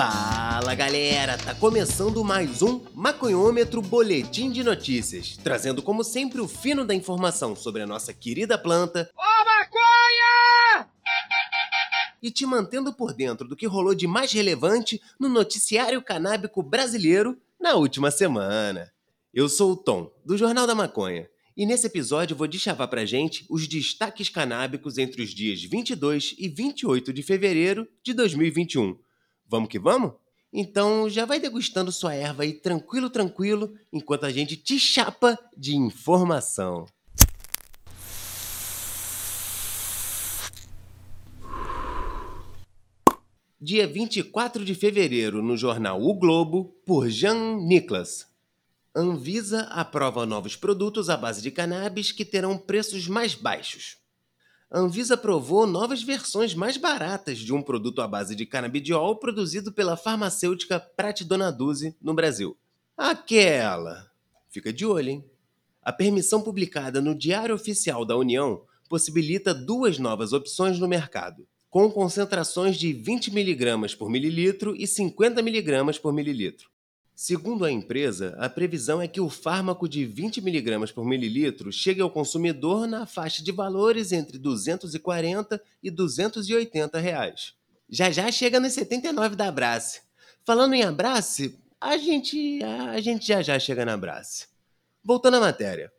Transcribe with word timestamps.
Fala 0.00 0.74
galera, 0.74 1.36
tá 1.36 1.54
começando 1.54 2.24
mais 2.24 2.62
um 2.62 2.80
Maconhômetro 2.94 3.82
Boletim 3.82 4.50
de 4.50 4.64
Notícias, 4.64 5.36
trazendo 5.44 5.82
como 5.82 6.02
sempre 6.02 6.40
o 6.40 6.48
fino 6.48 6.86
da 6.86 6.94
informação 6.94 7.54
sobre 7.54 7.82
a 7.82 7.86
nossa 7.86 8.14
querida 8.14 8.56
planta. 8.56 9.10
Ô 9.14 9.44
maconha! 9.44 10.88
E 12.22 12.30
te 12.30 12.46
mantendo 12.46 12.94
por 12.94 13.12
dentro 13.12 13.46
do 13.46 13.54
que 13.54 13.66
rolou 13.66 13.94
de 13.94 14.06
mais 14.06 14.32
relevante 14.32 15.02
no 15.18 15.28
noticiário 15.28 16.00
canábico 16.00 16.62
brasileiro 16.62 17.36
na 17.60 17.74
última 17.74 18.10
semana. 18.10 18.90
Eu 19.34 19.50
sou 19.50 19.72
o 19.72 19.76
Tom, 19.76 20.10
do 20.24 20.38
Jornal 20.38 20.66
da 20.66 20.74
Maconha, 20.74 21.28
e 21.54 21.66
nesse 21.66 21.86
episódio 21.86 22.34
vou 22.34 22.46
deschavar 22.46 22.88
pra 22.88 23.04
gente 23.04 23.44
os 23.50 23.68
destaques 23.68 24.30
canábicos 24.30 24.96
entre 24.96 25.20
os 25.20 25.28
dias 25.28 25.62
22 25.62 26.36
e 26.38 26.48
28 26.48 27.12
de 27.12 27.22
fevereiro 27.22 27.86
de 28.02 28.14
2021. 28.14 28.96
Vamos 29.50 29.68
que 29.68 29.80
vamos? 29.80 30.12
Então 30.52 31.10
já 31.10 31.24
vai 31.24 31.40
degustando 31.40 31.90
sua 31.90 32.14
erva 32.14 32.44
aí 32.44 32.52
tranquilo, 32.52 33.10
tranquilo, 33.10 33.74
enquanto 33.92 34.24
a 34.24 34.30
gente 34.30 34.56
te 34.56 34.78
chapa 34.78 35.36
de 35.56 35.74
informação. 35.74 36.86
Dia 43.60 43.88
24 43.88 44.64
de 44.64 44.74
fevereiro, 44.76 45.42
no 45.42 45.56
jornal 45.56 46.00
O 46.00 46.14
Globo, 46.14 46.76
por 46.86 47.08
Jean 47.08 47.56
Nicholas. 47.56 48.28
Anvisa 48.94 49.62
aprova 49.64 50.24
novos 50.24 50.54
produtos 50.54 51.10
à 51.10 51.16
base 51.16 51.42
de 51.42 51.50
cannabis 51.50 52.12
que 52.12 52.24
terão 52.24 52.56
preços 52.56 53.08
mais 53.08 53.34
baixos. 53.34 53.99
A 54.72 54.78
Anvisa 54.78 55.14
aprovou 55.14 55.66
novas 55.66 56.00
versões 56.00 56.54
mais 56.54 56.76
baratas 56.76 57.38
de 57.38 57.52
um 57.52 57.60
produto 57.60 58.00
à 58.00 58.06
base 58.06 58.36
de 58.36 58.46
canabidiol 58.46 59.16
produzido 59.16 59.72
pela 59.72 59.96
farmacêutica 59.96 60.78
Prat 60.78 61.22
Dona 61.22 61.50
Duze 61.50 61.96
no 62.00 62.14
Brasil. 62.14 62.56
Aquela! 62.96 64.08
Fica 64.48 64.72
de 64.72 64.86
olho, 64.86 65.08
hein? 65.08 65.24
A 65.82 65.92
permissão 65.92 66.40
publicada 66.40 67.00
no 67.00 67.16
Diário 67.16 67.52
Oficial 67.52 68.04
da 68.04 68.16
União 68.16 68.62
possibilita 68.88 69.52
duas 69.52 69.98
novas 69.98 70.32
opções 70.32 70.78
no 70.78 70.86
mercado, 70.86 71.48
com 71.68 71.90
concentrações 71.90 72.76
de 72.76 72.92
20 72.92 73.26
mg 73.36 73.96
por 73.96 74.08
mililitro 74.08 74.76
e 74.76 74.86
50 74.86 75.40
mg 75.40 75.98
por 75.98 76.12
mililitro. 76.12 76.69
Segundo 77.22 77.66
a 77.66 77.70
empresa, 77.70 78.34
a 78.38 78.48
previsão 78.48 79.02
é 79.02 79.06
que 79.06 79.20
o 79.20 79.28
fármaco 79.28 79.86
de 79.86 80.06
20 80.06 80.38
mg 80.38 80.90
por 80.94 81.04
mililitro 81.04 81.70
chegue 81.70 82.00
ao 82.00 82.10
consumidor 82.10 82.86
na 82.86 83.04
faixa 83.04 83.44
de 83.44 83.52
valores 83.52 84.10
entre 84.10 84.38
240 84.38 85.62
e 85.82 85.90
280 85.90 86.98
reais. 86.98 87.52
Já 87.90 88.10
já 88.10 88.32
chega 88.32 88.58
nos 88.58 88.72
79 88.72 89.36
da 89.36 89.48
Abrace. 89.48 90.00
Falando 90.46 90.72
em 90.72 90.82
Abrace, 90.82 91.58
a 91.78 91.98
gente, 91.98 92.64
a 92.64 92.98
gente 93.02 93.26
já 93.26 93.42
já 93.42 93.58
chega 93.58 93.84
na 93.84 93.92
Abrace. 93.92 94.46
Voltando 95.04 95.36
à 95.36 95.40
matéria. 95.40 95.92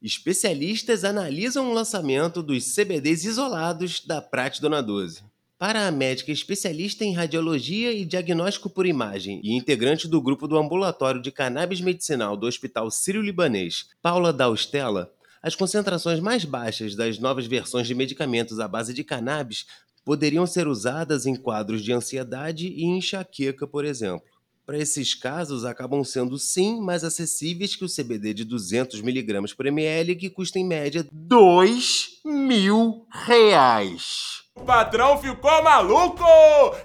especialistas 0.00 1.02
analisam 1.02 1.68
o 1.68 1.74
lançamento 1.74 2.44
dos 2.44 2.72
CBDs 2.76 3.24
isolados 3.24 4.06
da 4.06 4.22
Prate 4.22 4.60
Dona 4.60 4.80
12. 4.80 5.24
Para 5.58 5.88
a 5.88 5.90
médica 5.90 6.30
especialista 6.30 7.04
em 7.04 7.12
radiologia 7.12 7.90
e 7.92 8.04
diagnóstico 8.04 8.70
por 8.70 8.86
imagem 8.86 9.40
e 9.42 9.56
integrante 9.56 10.06
do 10.06 10.22
grupo 10.22 10.46
do 10.46 10.56
Ambulatório 10.56 11.20
de 11.20 11.32
Cannabis 11.32 11.80
Medicinal 11.80 12.36
do 12.36 12.46
Hospital 12.46 12.88
Sírio-Libanês, 12.92 13.88
Paula 14.00 14.32
Daustella, 14.32 15.12
as 15.42 15.56
concentrações 15.56 16.20
mais 16.20 16.44
baixas 16.44 16.94
das 16.94 17.18
novas 17.18 17.46
versões 17.46 17.88
de 17.88 17.94
medicamentos 17.96 18.60
à 18.60 18.68
base 18.68 18.94
de 18.94 19.02
cannabis 19.02 19.66
poderiam 20.04 20.46
ser 20.46 20.68
usadas 20.68 21.26
em 21.26 21.34
quadros 21.34 21.82
de 21.82 21.92
ansiedade 21.92 22.68
e 22.68 22.84
enxaqueca, 22.84 23.66
por 23.66 23.84
exemplo. 23.84 24.22
Para 24.64 24.78
esses 24.78 25.12
casos, 25.12 25.64
acabam 25.64 26.04
sendo 26.04 26.38
sim 26.38 26.80
mais 26.80 27.02
acessíveis 27.02 27.74
que 27.74 27.84
o 27.84 27.88
CBD 27.88 28.32
de 28.32 28.44
200 28.44 29.00
mg 29.00 29.56
por 29.56 29.66
ml, 29.66 30.14
que 30.14 30.30
custa 30.30 30.60
em 30.60 30.64
média 30.64 31.04
2 31.10 32.20
mil 32.24 33.06
reais. 33.10 34.46
O 34.58 34.64
patrão 34.64 35.16
ficou 35.16 35.62
maluco! 35.62 36.24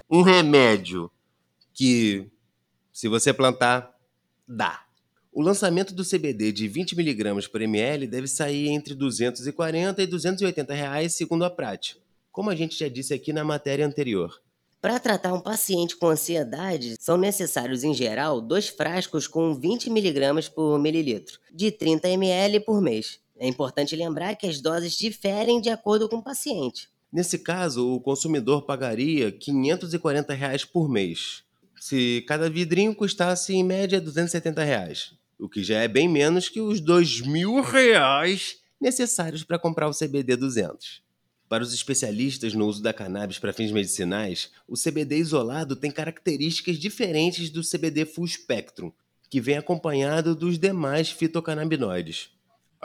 Um 0.08 0.22
remédio 0.22 1.10
que, 1.72 2.30
se 2.92 3.08
você 3.08 3.32
plantar, 3.32 3.92
dá. 4.46 4.84
O 5.32 5.42
lançamento 5.42 5.92
do 5.92 6.04
CBD 6.04 6.52
de 6.52 6.70
20mg 6.70 7.50
por 7.50 7.60
ml 7.60 8.06
deve 8.06 8.28
sair 8.28 8.68
entre 8.68 8.94
240 8.94 10.00
e 10.00 10.06
280 10.06 10.72
reais, 10.72 11.14
segundo 11.14 11.44
a 11.44 11.50
prática, 11.50 12.00
como 12.30 12.48
a 12.48 12.54
gente 12.54 12.78
já 12.78 12.88
disse 12.88 13.12
aqui 13.12 13.32
na 13.32 13.42
matéria 13.42 13.84
anterior. 13.84 14.40
Para 14.80 15.00
tratar 15.00 15.34
um 15.34 15.40
paciente 15.40 15.96
com 15.96 16.06
ansiedade, 16.06 16.94
são 17.00 17.16
necessários, 17.16 17.82
em 17.82 17.92
geral, 17.92 18.40
dois 18.40 18.68
frascos 18.68 19.26
com 19.26 19.52
20 19.52 19.90
mg 19.90 20.48
por 20.50 20.78
mililitro, 20.78 21.40
de 21.52 21.72
30 21.72 22.08
ml 22.10 22.60
por 22.60 22.80
mês. 22.80 23.18
É 23.36 23.48
importante 23.48 23.96
lembrar 23.96 24.36
que 24.36 24.46
as 24.46 24.60
doses 24.60 24.96
diferem 24.96 25.60
de 25.60 25.70
acordo 25.70 26.08
com 26.08 26.18
o 26.18 26.22
paciente. 26.22 26.93
Nesse 27.14 27.38
caso, 27.38 27.94
o 27.94 28.00
consumidor 28.00 28.62
pagaria 28.62 29.30
540 29.30 30.34
reais 30.34 30.64
por 30.64 30.88
mês, 30.90 31.44
se 31.78 32.24
cada 32.26 32.50
vidrinho 32.50 32.92
custasse 32.92 33.54
em 33.54 33.62
média 33.62 34.00
270 34.00 34.64
reais, 34.64 35.14
o 35.38 35.48
que 35.48 35.62
já 35.62 35.78
é 35.78 35.86
bem 35.86 36.08
menos 36.08 36.48
que 36.48 36.60
os 36.60 36.80
2 36.80 37.20
mil 37.20 37.60
reais 37.60 38.56
necessários 38.80 39.44
para 39.44 39.60
comprar 39.60 39.88
o 39.88 39.94
CBD 39.94 40.34
200. 40.34 41.04
Para 41.48 41.62
os 41.62 41.72
especialistas 41.72 42.52
no 42.52 42.66
uso 42.66 42.82
da 42.82 42.92
cannabis 42.92 43.38
para 43.38 43.52
fins 43.52 43.70
medicinais, 43.70 44.50
o 44.66 44.74
CBD 44.74 45.18
isolado 45.18 45.76
tem 45.76 45.92
características 45.92 46.78
diferentes 46.78 47.48
do 47.48 47.62
CBD 47.62 48.06
full 48.06 48.26
spectrum, 48.26 48.90
que 49.30 49.40
vem 49.40 49.56
acompanhado 49.56 50.34
dos 50.34 50.58
demais 50.58 51.10
fitocannabinoides. 51.10 52.33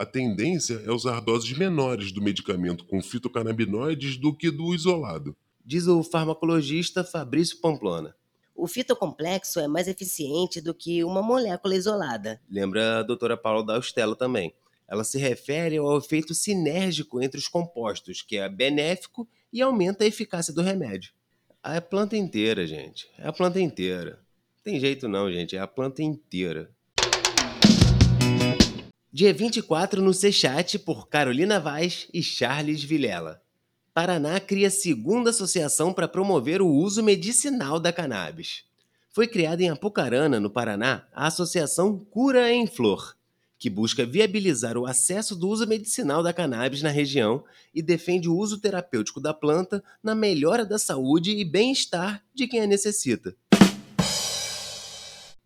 A 0.00 0.06
tendência 0.06 0.82
é 0.86 0.90
usar 0.90 1.20
doses 1.20 1.52
menores 1.58 2.10
do 2.10 2.22
medicamento 2.22 2.86
com 2.86 3.02
fitocannabinoides 3.02 4.16
do 4.16 4.34
que 4.34 4.50
do 4.50 4.74
isolado. 4.74 5.36
Diz 5.62 5.86
o 5.86 6.02
farmacologista 6.02 7.04
Fabrício 7.04 7.60
Pamplona. 7.60 8.16
O 8.54 8.66
fitocomplexo 8.66 9.60
é 9.60 9.68
mais 9.68 9.88
eficiente 9.88 10.58
do 10.58 10.72
que 10.72 11.04
uma 11.04 11.20
molécula 11.20 11.74
isolada. 11.74 12.40
Lembra 12.50 13.00
a 13.00 13.02
doutora 13.02 13.36
Paula 13.36 13.62
Daustello 13.62 14.16
também. 14.16 14.54
Ela 14.88 15.04
se 15.04 15.18
refere 15.18 15.76
ao 15.76 15.98
efeito 15.98 16.32
sinérgico 16.32 17.22
entre 17.22 17.38
os 17.38 17.46
compostos, 17.46 18.22
que 18.22 18.38
é 18.38 18.48
benéfico 18.48 19.28
e 19.52 19.60
aumenta 19.60 20.04
a 20.04 20.06
eficácia 20.06 20.54
do 20.54 20.62
remédio. 20.62 21.12
É 21.62 21.76
a 21.76 21.82
planta 21.82 22.16
inteira, 22.16 22.66
gente. 22.66 23.06
É 23.18 23.28
a 23.28 23.32
planta 23.34 23.60
inteira. 23.60 24.18
Tem 24.64 24.80
jeito 24.80 25.06
não, 25.06 25.30
gente. 25.30 25.56
É 25.56 25.60
a 25.60 25.66
planta 25.66 26.02
inteira. 26.02 26.70
Dia 29.12 29.34
24 29.34 30.00
no 30.00 30.14
Sechat 30.14 30.78
por 30.78 31.08
Carolina 31.08 31.58
Vaz 31.58 32.06
e 32.14 32.22
Charles 32.22 32.84
Vilela. 32.84 33.42
Paraná 33.92 34.38
cria 34.38 34.70
segunda 34.70 35.30
associação 35.30 35.92
para 35.92 36.06
promover 36.06 36.62
o 36.62 36.68
uso 36.68 37.02
medicinal 37.02 37.80
da 37.80 37.92
cannabis. 37.92 38.62
Foi 39.10 39.26
criada 39.26 39.64
em 39.64 39.68
Apucarana, 39.68 40.38
no 40.38 40.48
Paraná, 40.48 41.08
a 41.12 41.26
Associação 41.26 41.98
Cura 41.98 42.52
em 42.52 42.68
Flor, 42.68 43.16
que 43.58 43.68
busca 43.68 44.06
viabilizar 44.06 44.78
o 44.78 44.86
acesso 44.86 45.34
do 45.34 45.48
uso 45.48 45.66
medicinal 45.66 46.22
da 46.22 46.32
cannabis 46.32 46.80
na 46.80 46.90
região 46.90 47.42
e 47.74 47.82
defende 47.82 48.28
o 48.28 48.36
uso 48.36 48.60
terapêutico 48.60 49.20
da 49.20 49.34
planta 49.34 49.82
na 50.00 50.14
melhora 50.14 50.64
da 50.64 50.78
saúde 50.78 51.32
e 51.32 51.44
bem-estar 51.44 52.22
de 52.32 52.46
quem 52.46 52.60
a 52.60 52.66
necessita. 52.68 53.34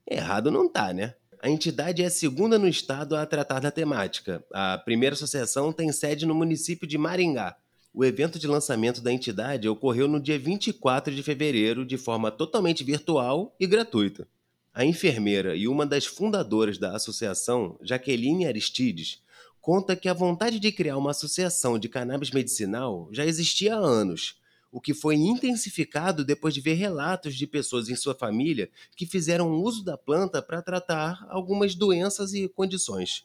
Errado 0.06 0.50
não 0.50 0.69
tá, 0.69 0.93
né? 0.93 1.14
A 1.44 1.50
entidade 1.50 2.02
é 2.02 2.06
a 2.06 2.11
segunda 2.11 2.58
no 2.58 2.67
estado 2.67 3.14
a 3.14 3.26
tratar 3.26 3.61
da 3.61 3.70
temática. 3.70 4.43
A 4.50 4.79
primeira 4.79 5.12
associação 5.12 5.75
tem 5.75 5.93
sede 5.93 6.25
no 6.25 6.35
município 6.35 6.88
de 6.88 6.96
Maringá. 6.96 7.55
O 7.93 8.02
evento 8.02 8.38
de 8.38 8.46
lançamento 8.46 9.02
da 9.02 9.12
entidade 9.12 9.69
ocorreu 9.69 10.08
no 10.08 10.19
dia 10.19 10.38
24 10.38 11.14
de 11.14 11.23
fevereiro 11.23 11.85
de 11.85 11.99
forma 11.99 12.31
totalmente 12.31 12.82
virtual 12.82 13.55
e 13.61 13.67
gratuita. 13.67 14.26
A 14.73 14.87
enfermeira 14.87 15.55
e 15.55 15.69
uma 15.69 15.85
das 15.85 16.06
fundadoras 16.06 16.79
da 16.79 16.96
associação, 16.96 17.79
Jaqueline 17.82 18.47
Aristides, 18.47 19.23
conta 19.61 19.94
que 19.94 20.08
a 20.08 20.14
vontade 20.14 20.58
de 20.58 20.73
criar 20.73 20.97
uma 20.97 21.11
associação 21.11 21.79
de 21.79 21.90
cannabis 21.90 22.31
medicinal 22.31 23.06
já 23.12 23.26
existia 23.26 23.76
há 23.76 23.79
anos, 23.79 24.40
o 24.75 24.81
que 24.81 24.93
foi 24.93 25.15
intensificado 25.15 26.25
depois 26.25 26.53
de 26.53 26.61
ver 26.61 26.75
relatos 26.75 27.37
de 27.37 27.47
pessoas 27.47 27.88
em 27.88 27.94
sua 27.94 28.12
família 28.12 28.69
que 28.97 29.06
fizeram 29.06 29.62
uso 29.62 29.85
da 29.85 29.97
planta 29.97 30.43
para 30.43 30.61
tratar 30.61 31.25
algumas 31.29 31.76
doenças 31.76 32.35
e 32.35 32.49
condições. 32.49 33.25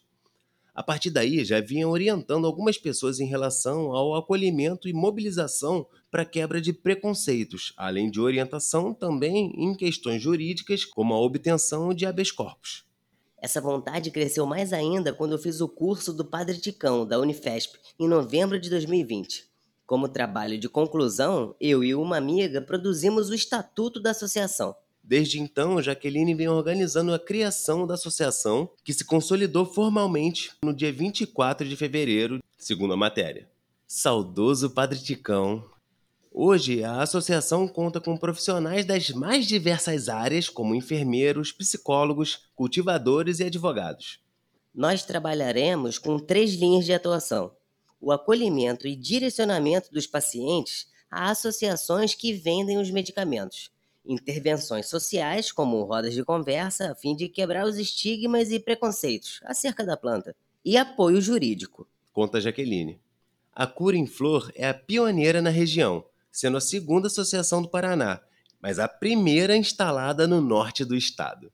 A 0.76 0.84
partir 0.84 1.10
daí, 1.10 1.44
já 1.44 1.60
vinham 1.60 1.90
orientando 1.90 2.46
algumas 2.46 2.78
pessoas 2.78 3.20
em 3.20 3.26
relação 3.26 3.96
ao 3.96 4.14
acolhimento 4.14 4.88
e 4.88 4.94
mobilização 4.94 5.88
para 6.12 6.24
quebra 6.24 6.62
de 6.62 6.72
preconceitos, 6.72 7.74
além 7.76 8.12
de 8.12 8.22
orientação 8.22 8.94
também 8.94 9.52
em 9.58 9.74
questões 9.74 10.22
jurídicas, 10.22 10.86
como 10.86 11.16
a 11.16 11.20
obtenção 11.20 11.96
de 11.96 12.06
habeas 12.06 12.30
corpus. 12.30 12.86
Essa 13.42 13.60
vontade 13.60 14.12
cresceu 14.12 14.46
mais 14.46 14.72
ainda 14.72 15.12
quando 15.12 15.32
eu 15.32 15.40
fiz 15.40 15.62
o 15.62 15.68
curso 15.68 16.14
do 16.14 16.24
Padre 16.24 16.60
Ticão, 16.60 17.08
da 17.08 17.20
Unifesp, 17.20 17.80
em 18.00 18.08
novembro 18.08 18.60
de 18.60 18.70
2020. 18.70 19.49
Como 19.90 20.08
trabalho 20.08 20.56
de 20.60 20.70
conclusão, 20.70 21.56
eu 21.60 21.84
e 21.84 21.96
uma 21.96 22.16
amiga 22.16 22.62
produzimos 22.62 23.30
o 23.30 23.34
Estatuto 23.34 24.00
da 24.00 24.12
Associação. 24.12 24.76
Desde 25.04 25.40
então, 25.40 25.82
Jaqueline 25.82 26.36
vem 26.36 26.48
organizando 26.48 27.12
a 27.12 27.18
criação 27.18 27.88
da 27.88 27.96
associação, 27.96 28.70
que 28.84 28.94
se 28.94 29.04
consolidou 29.04 29.66
formalmente 29.66 30.52
no 30.64 30.76
dia 30.76 30.94
24 30.94 31.68
de 31.68 31.76
fevereiro, 31.76 32.38
segundo 32.56 32.94
a 32.94 32.98
matéria. 32.98 33.50
Saudoso 33.88 34.70
Padre 34.70 35.00
Ticão 35.00 35.68
Hoje, 36.32 36.84
a 36.84 37.02
associação 37.02 37.68
conta 37.68 38.00
com 38.00 38.16
profissionais 38.16 38.86
das 38.86 39.10
mais 39.10 39.48
diversas 39.48 40.08
áreas, 40.08 40.50
como 40.50 40.76
enfermeiros, 40.76 41.52
psicólogos, 41.52 42.44
cultivadores 42.56 43.40
e 43.40 43.46
advogados. 43.46 44.20
Nós 44.72 45.04
trabalharemos 45.04 45.98
com 45.98 46.20
três 46.20 46.54
linhas 46.54 46.86
de 46.86 46.94
atuação: 46.94 47.52
o 48.00 48.12
acolhimento 48.12 48.88
e 48.88 48.96
direcionamento 48.96 49.92
dos 49.92 50.08
pacientes 50.08 50.88
a 51.10 51.32
associações 51.32 52.14
que 52.14 52.34
vendem 52.34 52.78
os 52.78 52.92
medicamentos, 52.92 53.72
intervenções 54.06 54.88
sociais, 54.88 55.52
como 55.52 55.84
rodas 55.84 56.14
de 56.14 56.24
conversa, 56.24 56.92
a 56.92 56.96
fim 56.96 57.16
de 57.16 57.28
quebrar 57.28 57.66
os 57.66 57.78
estigmas 57.78 58.52
e 58.52 58.60
preconceitos 58.60 59.40
acerca 59.44 59.86
da 59.86 59.98
planta, 59.98 60.36
e 60.64 60.78
apoio 60.78 61.22
jurídico. 61.22 61.88
Conta 62.14 62.40
Jaqueline. 62.40 63.00
A 63.54 63.66
Cura 63.66 63.98
em 63.98 64.06
Flor 64.06 64.52
é 64.56 64.68
a 64.68 64.74
pioneira 64.74 65.42
na 65.42 65.50
região 65.50 66.06
sendo 66.32 66.58
a 66.58 66.62
segunda 66.62 67.08
associação 67.08 67.62
do 67.62 67.70
Paraná, 67.70 68.22
mas 68.62 68.80
a 68.80 68.88
primeira 68.88 69.56
instalada 69.56 70.28
no 70.28 70.42
norte 70.42 70.86
do 70.86 70.96
estado. 70.96 71.52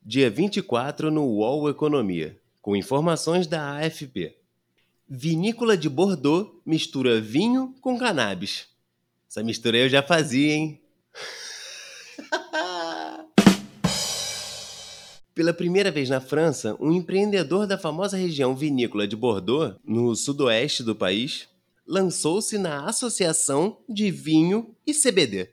Dia 0.00 0.30
24 0.30 1.10
no 1.10 1.24
UOL 1.24 1.68
Economia, 1.70 2.38
com 2.62 2.74
informações 2.76 3.48
da 3.48 3.78
AFP. 3.78 4.36
Vinícola 5.08 5.76
de 5.76 5.88
Bordeaux 5.90 6.62
mistura 6.64 7.20
vinho 7.20 7.74
com 7.80 7.98
cannabis. 7.98 8.68
Essa 9.28 9.42
mistura 9.42 9.76
eu 9.76 9.88
já 9.88 10.00
fazia, 10.02 10.54
hein? 10.54 10.80
Pela 15.34 15.52
primeira 15.52 15.90
vez 15.90 16.08
na 16.08 16.20
França, 16.20 16.76
um 16.78 16.92
empreendedor 16.92 17.66
da 17.66 17.76
famosa 17.76 18.16
região 18.16 18.54
vinícola 18.54 19.08
de 19.08 19.16
Bordeaux, 19.16 19.74
no 19.84 20.14
sudoeste 20.14 20.84
do 20.84 20.94
país, 20.94 21.48
lançou-se 21.86 22.58
na 22.58 22.86
associação 22.86 23.78
de 23.88 24.10
vinho 24.10 24.76
e 24.86 24.92
CBD, 24.94 25.50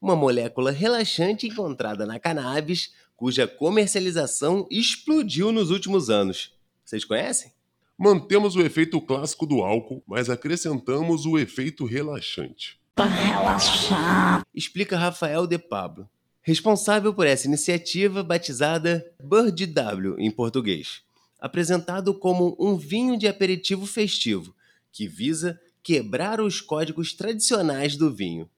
uma 0.00 0.14
molécula 0.16 0.70
relaxante 0.70 1.48
encontrada 1.48 2.06
na 2.06 2.18
cannabis, 2.18 2.94
cuja 3.16 3.48
comercialização 3.48 4.66
explodiu 4.70 5.50
nos 5.50 5.70
últimos 5.70 6.10
anos. 6.10 6.52
Vocês 6.84 7.04
conhecem? 7.04 7.50
Mantemos 7.98 8.54
o 8.54 8.60
efeito 8.60 9.00
clássico 9.00 9.46
do 9.46 9.62
álcool, 9.62 10.02
mas 10.06 10.28
acrescentamos 10.28 11.24
o 11.24 11.38
efeito 11.38 11.86
relaxante. 11.86 12.78
Para 12.94 13.06
relaxar. 13.06 14.42
Explica 14.54 14.98
Rafael 14.98 15.46
de 15.46 15.58
Pablo, 15.58 16.08
responsável 16.42 17.14
por 17.14 17.26
essa 17.26 17.46
iniciativa 17.46 18.22
batizada 18.22 19.04
Bird 19.22 19.66
W 19.66 20.16
em 20.18 20.30
português, 20.30 21.00
apresentado 21.40 22.12
como 22.12 22.54
um 22.60 22.76
vinho 22.76 23.18
de 23.18 23.26
aperitivo 23.26 23.86
festivo 23.86 24.54
que 24.92 25.08
visa 25.08 25.58
quebrar 25.82 26.40
os 26.40 26.60
códigos 26.60 27.12
tradicionais 27.12 27.96
do 27.96 28.12
vinho. 28.12 28.48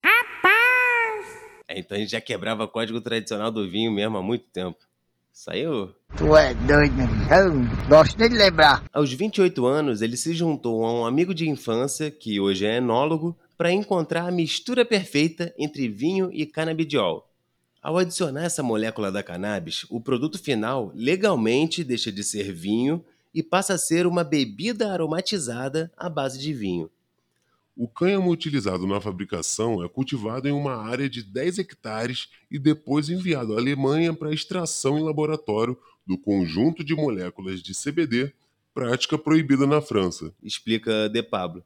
Então 1.68 1.96
a 1.96 2.00
gente 2.00 2.12
já 2.12 2.20
quebrava 2.20 2.64
o 2.64 2.68
código 2.68 3.00
tradicional 3.00 3.50
do 3.50 3.68
vinho 3.68 3.92
mesmo 3.92 4.16
há 4.16 4.22
muito 4.22 4.44
tempo. 4.46 4.78
Saiu? 5.32 5.94
Tu 6.16 6.36
é 6.36 6.52
doido, 6.54 7.00
eu 7.30 7.88
gosto 7.88 8.16
de 8.16 8.28
lembrar. 8.28 8.84
Aos 8.92 9.12
28 9.12 9.66
anos, 9.66 10.02
ele 10.02 10.16
se 10.16 10.34
juntou 10.34 10.84
a 10.84 10.92
um 10.92 11.06
amigo 11.06 11.32
de 11.32 11.48
infância, 11.48 12.10
que 12.10 12.40
hoje 12.40 12.66
é 12.66 12.78
enólogo, 12.78 13.38
para 13.56 13.70
encontrar 13.70 14.26
a 14.26 14.32
mistura 14.32 14.84
perfeita 14.84 15.54
entre 15.56 15.88
vinho 15.88 16.28
e 16.32 16.44
canabidiol. 16.44 17.28
Ao 17.80 17.96
adicionar 17.96 18.44
essa 18.44 18.62
molécula 18.62 19.12
da 19.12 19.22
cannabis, 19.22 19.86
o 19.88 20.00
produto 20.00 20.38
final 20.38 20.90
legalmente 20.94 21.84
deixa 21.84 22.10
de 22.10 22.24
ser 22.24 22.52
vinho 22.52 23.04
e 23.32 23.42
passa 23.42 23.74
a 23.74 23.78
ser 23.78 24.06
uma 24.06 24.24
bebida 24.24 24.92
aromatizada 24.92 25.92
à 25.96 26.08
base 26.08 26.40
de 26.40 26.52
vinho. 26.52 26.90
O 27.80 27.86
cânhamo 27.86 28.32
utilizado 28.32 28.88
na 28.88 29.00
fabricação 29.00 29.84
é 29.84 29.88
cultivado 29.88 30.48
em 30.48 30.50
uma 30.50 30.74
área 30.74 31.08
de 31.08 31.22
10 31.22 31.60
hectares 31.60 32.28
e 32.50 32.58
depois 32.58 33.08
enviado 33.08 33.54
à 33.54 33.56
Alemanha 33.56 34.12
para 34.12 34.34
extração 34.34 34.98
em 34.98 35.04
laboratório 35.04 35.78
do 36.04 36.18
conjunto 36.18 36.82
de 36.82 36.92
moléculas 36.96 37.62
de 37.62 37.72
CBD, 37.72 38.34
prática 38.74 39.16
proibida 39.16 39.64
na 39.64 39.80
França. 39.80 40.34
Explica 40.42 41.08
De 41.08 41.22
Pablo. 41.22 41.64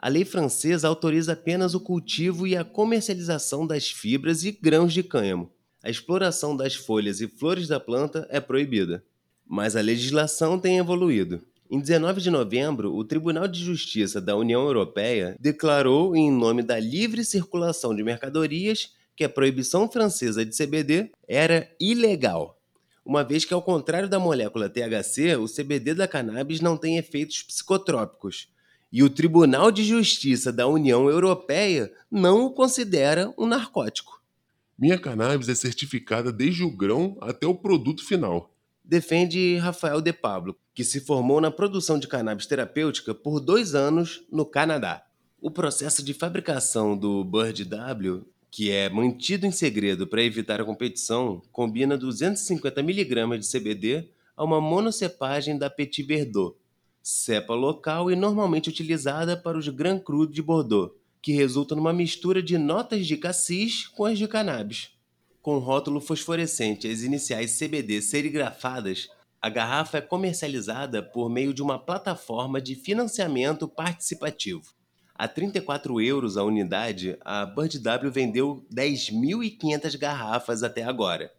A 0.00 0.08
lei 0.08 0.24
francesa 0.24 0.88
autoriza 0.88 1.34
apenas 1.34 1.76
o 1.76 1.80
cultivo 1.80 2.44
e 2.44 2.56
a 2.56 2.64
comercialização 2.64 3.64
das 3.64 3.88
fibras 3.88 4.42
e 4.42 4.50
grãos 4.50 4.92
de 4.92 5.04
cânhamo. 5.04 5.48
A 5.80 5.88
exploração 5.88 6.56
das 6.56 6.74
folhas 6.74 7.20
e 7.20 7.28
flores 7.28 7.68
da 7.68 7.78
planta 7.78 8.26
é 8.30 8.40
proibida. 8.40 9.04
Mas 9.46 9.76
a 9.76 9.80
legislação 9.80 10.58
tem 10.58 10.78
evoluído. 10.78 11.40
Em 11.72 11.80
19 11.80 12.20
de 12.20 12.30
novembro, 12.30 12.94
o 12.94 13.02
Tribunal 13.02 13.48
de 13.48 13.58
Justiça 13.58 14.20
da 14.20 14.36
União 14.36 14.62
Europeia 14.62 15.34
declarou, 15.40 16.14
em 16.14 16.30
nome 16.30 16.62
da 16.62 16.78
livre 16.78 17.24
circulação 17.24 17.96
de 17.96 18.04
mercadorias, 18.04 18.92
que 19.16 19.24
a 19.24 19.28
proibição 19.28 19.90
francesa 19.90 20.44
de 20.44 20.54
CBD 20.54 21.10
era 21.26 21.74
ilegal, 21.80 22.60
uma 23.02 23.24
vez 23.24 23.46
que, 23.46 23.54
ao 23.54 23.62
contrário 23.62 24.06
da 24.06 24.18
molécula 24.18 24.68
THC, 24.68 25.36
o 25.36 25.46
CBD 25.46 25.94
da 25.94 26.06
cannabis 26.06 26.60
não 26.60 26.76
tem 26.76 26.98
efeitos 26.98 27.42
psicotrópicos. 27.42 28.48
E 28.92 29.02
o 29.02 29.08
Tribunal 29.08 29.72
de 29.72 29.82
Justiça 29.82 30.52
da 30.52 30.66
União 30.66 31.08
Europeia 31.08 31.90
não 32.10 32.44
o 32.44 32.50
considera 32.50 33.32
um 33.38 33.46
narcótico. 33.46 34.20
Minha 34.78 34.98
cannabis 34.98 35.48
é 35.48 35.54
certificada 35.54 36.30
desde 36.30 36.64
o 36.64 36.70
grão 36.70 37.16
até 37.22 37.46
o 37.46 37.54
produto 37.54 38.04
final. 38.04 38.51
Defende 38.92 39.56
Rafael 39.56 40.02
De 40.02 40.12
Pablo, 40.12 40.54
que 40.74 40.84
se 40.84 41.00
formou 41.00 41.40
na 41.40 41.50
produção 41.50 41.98
de 41.98 42.06
cannabis 42.06 42.44
terapêutica 42.44 43.14
por 43.14 43.40
dois 43.40 43.74
anos 43.74 44.22
no 44.30 44.44
Canadá. 44.44 45.02
O 45.40 45.50
processo 45.50 46.04
de 46.04 46.12
fabricação 46.12 46.94
do 46.94 47.24
Bird 47.24 47.64
W, 47.64 48.22
que 48.50 48.70
é 48.70 48.90
mantido 48.90 49.46
em 49.46 49.50
segredo 49.50 50.06
para 50.06 50.22
evitar 50.22 50.60
a 50.60 50.64
competição, 50.66 51.40
combina 51.50 51.96
250 51.96 52.80
mg 52.80 53.38
de 53.38 53.50
CBD 53.50 54.10
a 54.36 54.44
uma 54.44 54.60
monocepagem 54.60 55.56
da 55.56 55.70
Petit 55.70 56.02
Verdot, 56.02 56.54
cepa 57.02 57.54
local 57.54 58.10
e 58.10 58.14
normalmente 58.14 58.68
utilizada 58.68 59.38
para 59.38 59.56
os 59.56 59.66
Grand 59.68 60.00
Cru 60.00 60.26
de 60.26 60.42
Bordeaux, 60.42 60.92
que 61.22 61.32
resulta 61.32 61.74
numa 61.74 61.94
mistura 61.94 62.42
de 62.42 62.58
notas 62.58 63.06
de 63.06 63.16
cassis 63.16 63.88
com 63.88 64.04
as 64.04 64.18
de 64.18 64.28
cannabis. 64.28 64.90
Com 65.42 65.58
rótulo 65.58 66.00
fosforescente 66.00 66.86
e 66.86 66.92
as 66.92 67.02
iniciais 67.02 67.58
CBD 67.58 68.00
serigrafadas, 68.00 69.08
a 69.40 69.50
garrafa 69.50 69.98
é 69.98 70.00
comercializada 70.00 71.02
por 71.02 71.28
meio 71.28 71.52
de 71.52 71.60
uma 71.60 71.80
plataforma 71.80 72.60
de 72.60 72.76
financiamento 72.76 73.66
participativo. 73.66 74.62
A 75.16 75.26
34 75.26 76.00
euros 76.00 76.36
a 76.36 76.44
unidade, 76.44 77.18
a 77.22 77.44
Bird 77.44 77.76
W 77.80 78.12
vendeu 78.12 78.64
10.500 78.72 79.98
garrafas 79.98 80.62
até 80.62 80.84
agora. 80.84 81.32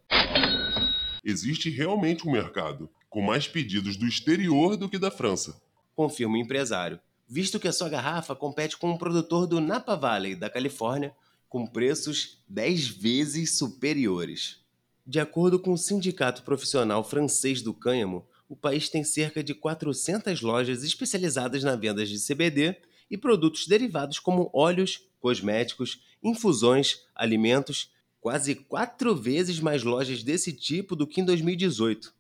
Existe 1.24 1.69
realmente 1.69 2.27
um 2.27 2.31
mercado, 2.33 2.89
com 3.10 3.22
mais 3.22 3.48
pedidos 3.48 3.95
do 3.95 4.05
exterior 4.05 4.75
do 4.75 4.89
que 4.89 5.00
da 5.00 5.12
França. 5.12 5.62
Confirma 5.95 6.36
o 6.36 6.41
empresário, 6.41 7.00
visto 7.25 7.57
que 7.57 7.69
a 7.69 7.74
sua 7.74 7.88
garrafa 7.88 8.36
compete 8.36 8.77
com 8.77 8.91
um 8.91 8.98
produtor 8.98 9.48
do 9.48 9.62
Napa 9.62 9.95
Valley, 9.95 10.36
da 10.36 10.50
Califórnia, 10.50 11.15
com 11.53 11.67
preços 11.67 12.39
10 12.50 12.88
vezes 12.88 13.60
superiores. 13.60 14.57
De 15.05 15.19
acordo 15.19 15.60
com 15.60 15.74
o 15.74 15.77
Sindicato 15.77 16.41
Profissional 16.41 17.03
Francês 17.03 17.62
do 17.62 17.75
Cânhamo, 17.75 18.25
o 18.50 18.55
país 18.55 18.89
tem 18.89 19.03
cerca 19.03 19.43
de 19.43 19.53
400 19.53 20.41
lojas 20.41 20.83
especializadas 20.83 21.63
na 21.63 21.75
venda 21.75 22.03
de 22.03 22.17
CBD 22.17 22.75
e 23.07 23.15
produtos 23.15 23.67
derivados 23.67 24.17
como 24.17 24.50
óleos, 24.51 25.07
cosméticos, 25.19 26.01
infusões, 26.24 27.01
alimentos, 27.13 27.91
quase 28.19 28.55
quatro 28.55 29.15
vezes 29.15 29.60
mais 29.60 29.83
lojas 29.83 30.24
desse 30.24 30.53
tipo 30.53 30.95
do 30.95 31.05
que 31.05 31.22
em 31.22 31.24
2018. 31.24 32.15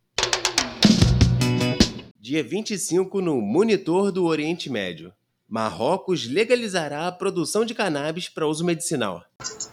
Dia 2.19 2.43
25 2.43 3.19
no 3.19 3.41
Monitor 3.41 4.11
do 4.11 4.25
Oriente 4.25 4.69
Médio. 4.69 5.11
Marrocos 5.47 6.25
legalizará 6.25 7.07
a 7.07 7.11
produção 7.11 7.65
de 7.65 7.75
cannabis 7.75 8.29
para 8.29 8.47
uso 8.47 8.63
medicinal. 8.63 9.23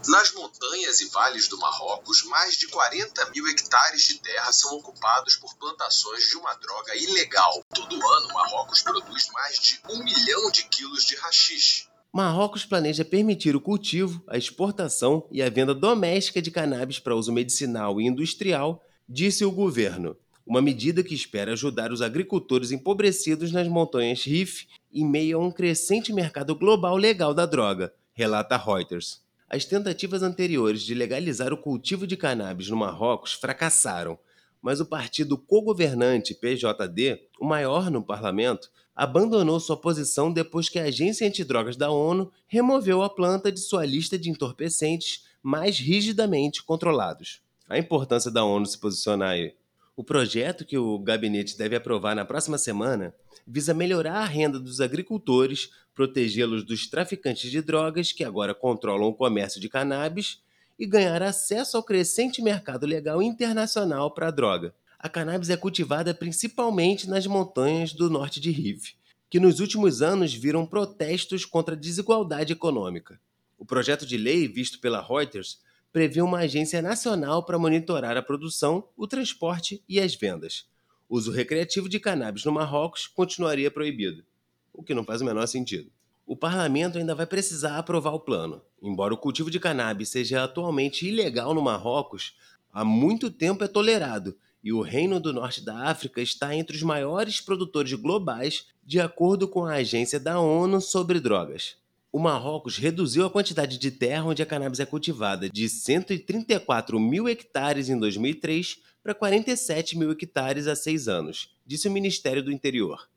Nas 0.09 0.33
montanhas 0.35 1.01
e 1.01 1.07
vales 1.07 1.49
do 1.49 1.59
Marrocos, 1.59 2.25
mais 2.25 2.57
de 2.59 2.69
40 2.69 3.31
mil 3.31 3.47
hectares 3.49 4.03
de 4.03 4.19
terra 4.19 4.53
são 4.53 4.77
ocupados 4.77 5.37
por 5.37 5.55
plantações 5.57 6.29
de 6.29 6.37
uma 6.37 6.55
droga 6.55 6.95
ilegal. 6.97 7.65
Todo 7.73 7.95
ano, 7.95 8.29
Marrocos 8.35 8.83
produz 8.83 9.29
mais 9.33 9.59
de 9.59 9.81
um 9.89 10.03
milhão 10.03 10.51
de 10.51 10.65
quilos 10.65 11.05
de 11.05 11.17
haxixe. 11.17 11.89
Marrocos 12.13 12.67
planeja 12.67 13.05
permitir 13.05 13.55
o 13.55 13.61
cultivo, 13.61 14.23
a 14.27 14.37
exportação 14.37 15.29
e 15.31 15.41
a 15.41 15.49
venda 15.49 15.73
doméstica 15.73 16.43
de 16.43 16.51
cannabis 16.51 16.99
para 16.99 17.15
uso 17.15 17.33
medicinal 17.33 18.01
e 18.01 18.07
industrial, 18.07 18.83
disse 19.09 19.45
o 19.45 19.53
governo. 19.53 20.17
Uma 20.51 20.61
medida 20.61 21.05
que 21.05 21.15
espera 21.15 21.53
ajudar 21.53 21.93
os 21.93 22.03
agricultores 22.03 22.73
empobrecidos 22.73 23.53
nas 23.53 23.69
montanhas 23.69 24.25
Rif 24.25 24.67
em 24.93 25.09
meio 25.09 25.39
a 25.39 25.41
um 25.41 25.49
crescente 25.49 26.13
mercado 26.13 26.57
global 26.57 26.97
legal 26.97 27.33
da 27.33 27.47
droga, 27.47 27.95
relata 28.13 28.57
Reuters. 28.57 29.23
As 29.49 29.65
tentativas 29.65 30.25
anteriores 30.25 30.83
de 30.83 30.93
legalizar 30.93 31.53
o 31.53 31.57
cultivo 31.57 32.05
de 32.05 32.17
cannabis 32.17 32.69
no 32.69 32.77
Marrocos 32.77 33.33
fracassaram, 33.35 34.19
mas 34.61 34.81
o 34.81 34.87
partido 34.87 35.39
co-governante 35.39 36.35
PJD, 36.35 37.29
o 37.41 37.47
maior 37.47 37.89
no 37.89 38.03
parlamento, 38.03 38.73
abandonou 38.93 39.61
sua 39.61 39.77
posição 39.77 40.33
depois 40.33 40.69
que 40.69 40.81
a 40.81 40.87
Agência 40.87 41.29
Antidrogas 41.29 41.77
da 41.77 41.93
ONU 41.93 42.29
removeu 42.49 43.05
a 43.05 43.09
planta 43.09 43.53
de 43.53 43.61
sua 43.61 43.87
lista 43.87 44.19
de 44.19 44.29
entorpecentes 44.29 45.27
mais 45.41 45.79
rigidamente 45.79 46.61
controlados. 46.65 47.41
A 47.69 47.79
importância 47.79 48.33
da 48.33 48.43
ONU 48.43 48.67
se 48.67 48.77
posicionar 48.77 49.31
aí. 49.31 49.60
O 50.01 50.03
projeto 50.03 50.65
que 50.65 50.79
o 50.79 50.99
gabinete 50.99 51.59
deve 51.59 51.77
aprovar 51.77 52.17
na 52.17 52.25
próxima 52.25 52.57
semana 52.57 53.15
visa 53.47 53.75
melhorar 53.75 54.21
a 54.21 54.25
renda 54.25 54.59
dos 54.59 54.81
agricultores, 54.81 55.73
protegê-los 55.95 56.65
dos 56.65 56.87
traficantes 56.87 57.51
de 57.51 57.61
drogas 57.61 58.11
que 58.11 58.25
agora 58.25 58.55
controlam 58.55 59.09
o 59.09 59.15
comércio 59.15 59.61
de 59.61 59.69
cannabis 59.69 60.41
e 60.79 60.87
ganhar 60.87 61.23
acesso 61.23 61.77
ao 61.77 61.83
crescente 61.83 62.41
mercado 62.41 62.87
legal 62.87 63.23
internacional 63.23 64.11
para 64.11 64.29
a 64.29 64.31
droga. 64.31 64.75
A 64.99 65.07
cannabis 65.07 65.51
é 65.51 65.57
cultivada 65.59 66.15
principalmente 66.15 67.07
nas 67.07 67.27
montanhas 67.27 67.93
do 67.93 68.09
norte 68.09 68.41
de 68.41 68.51
Rive, 68.51 68.95
que 69.29 69.39
nos 69.39 69.61
últimos 69.61 70.01
anos 70.01 70.33
viram 70.33 70.65
protestos 70.65 71.45
contra 71.45 71.75
a 71.75 71.79
desigualdade 71.79 72.55
econômica. 72.55 73.21
O 73.59 73.67
projeto 73.67 74.07
de 74.07 74.17
lei, 74.17 74.49
visto 74.49 74.81
pela 74.81 75.07
Reuters, 75.07 75.61
prevê 75.93 76.23
uma 76.23 76.39
agência 76.41 76.81
nacional 76.81 77.45
para 77.45 77.59
monitorar 77.59 78.17
a 78.17 78.23
produção, 78.23 78.89
o 78.97 79.07
transporte 79.07 79.83
e 79.89 79.99
as 80.01 80.15
vendas 80.15 80.71
uso 81.11 81.33
recreativo 81.33 81.89
de 81.89 81.99
cannabis 81.99 82.45
no 82.45 82.53
Marrocos 82.53 83.09
continuaria 83.09 83.69
proibido, 83.69 84.25
o 84.73 84.81
que 84.81 84.95
não 84.95 85.05
faz 85.05 85.21
o 85.21 85.25
menor 85.25 85.47
sentido. 85.49 85.91
O 86.25 86.37
parlamento 86.37 86.97
ainda 86.97 87.17
vai 87.17 87.27
precisar 87.27 87.77
aprovar 87.77 88.13
o 88.13 88.21
plano. 88.21 88.63
Embora 88.81 89.13
o 89.13 89.17
cultivo 89.17 89.51
de 89.51 89.59
cannabis 89.59 90.11
seja 90.11 90.45
atualmente 90.45 91.09
ilegal 91.09 91.53
no 91.53 91.61
Marrocos, 91.61 92.37
há 92.73 92.85
muito 92.85 93.29
tempo 93.29 93.65
é 93.65 93.67
tolerado 93.67 94.37
e 94.63 94.73
o 94.73 94.81
Reino 94.81 95.19
do 95.19 95.33
Norte 95.33 95.65
da 95.65 95.89
África 95.89 96.23
está 96.23 96.55
entre 96.55 96.77
os 96.77 96.83
maiores 96.85 97.41
produtores 97.41 97.93
globais, 97.95 98.69
de 98.85 99.01
acordo 99.01 99.49
com 99.49 99.65
a 99.65 99.75
Agência 99.75 100.21
da 100.21 100.39
ONU 100.39 100.81
sobre 100.81 101.19
Drogas. 101.19 101.77
O 102.13 102.19
Marrocos 102.19 102.77
reduziu 102.77 103.25
a 103.25 103.31
quantidade 103.31 103.79
de 103.79 103.89
terra 103.89 104.25
onde 104.25 104.43
a 104.43 104.47
cannabis 104.47 104.81
é 104.81 104.85
cultivada 104.85 105.49
de 105.49 105.69
134 105.69 106.99
mil 106.99 107.29
hectares 107.29 107.89
em 107.89 107.97
2003 107.97 108.79
para 109.01 109.15
47 109.15 109.97
mil 109.97 110.11
hectares 110.11 110.67
há 110.67 110.75
seis 110.75 111.07
anos, 111.07 111.55
disse 111.65 111.87
o 111.87 111.91
Ministério 111.91 112.43
do 112.43 112.51
Interior. 112.51 113.09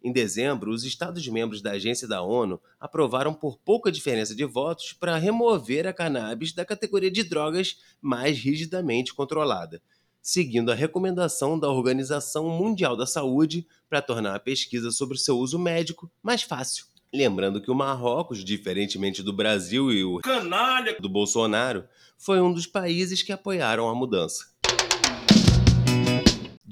Em 0.00 0.12
dezembro, 0.12 0.70
os 0.70 0.84
Estados-membros 0.84 1.60
da 1.60 1.72
agência 1.72 2.06
da 2.06 2.22
ONU 2.22 2.60
aprovaram 2.78 3.34
por 3.34 3.58
pouca 3.58 3.90
diferença 3.90 4.32
de 4.32 4.44
votos 4.44 4.92
para 4.92 5.18
remover 5.18 5.84
a 5.84 5.92
cannabis 5.92 6.52
da 6.52 6.64
categoria 6.64 7.10
de 7.10 7.24
drogas 7.24 7.78
mais 8.00 8.38
rigidamente 8.38 9.12
controlada, 9.12 9.82
seguindo 10.22 10.70
a 10.70 10.74
recomendação 10.76 11.58
da 11.58 11.68
Organização 11.68 12.48
Mundial 12.48 12.96
da 12.96 13.06
Saúde 13.06 13.66
para 13.88 14.00
tornar 14.00 14.36
a 14.36 14.40
pesquisa 14.40 14.92
sobre 14.92 15.18
seu 15.18 15.36
uso 15.36 15.58
médico 15.58 16.08
mais 16.22 16.42
fácil. 16.42 16.86
Lembrando 17.16 17.60
que 17.60 17.70
o 17.70 17.74
Marrocos, 17.74 18.44
diferentemente 18.44 19.22
do 19.22 19.32
Brasil 19.32 19.90
e 19.90 20.04
o 20.04 20.18
canalha 20.18 20.96
do 21.00 21.08
Bolsonaro, 21.08 21.84
foi 22.18 22.40
um 22.40 22.52
dos 22.52 22.66
países 22.66 23.22
que 23.22 23.32
apoiaram 23.32 23.88
a 23.88 23.94
mudança 23.94 24.56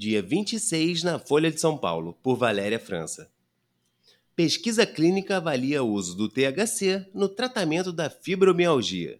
dia 0.05 0.21
26, 0.21 1.01
na 1.01 1.17
Folha 1.17 1.49
de 1.49 1.59
São 1.59 1.75
Paulo, 1.75 2.15
por 2.21 2.35
Valéria 2.35 2.77
França. 2.77 3.31
Pesquisa 4.35 4.85
clínica 4.85 5.37
avalia 5.37 5.81
o 5.81 5.89
uso 5.89 6.15
do 6.15 6.29
THC 6.29 7.07
no 7.11 7.27
tratamento 7.27 7.91
da 7.91 8.07
fibromialgia. 8.07 9.19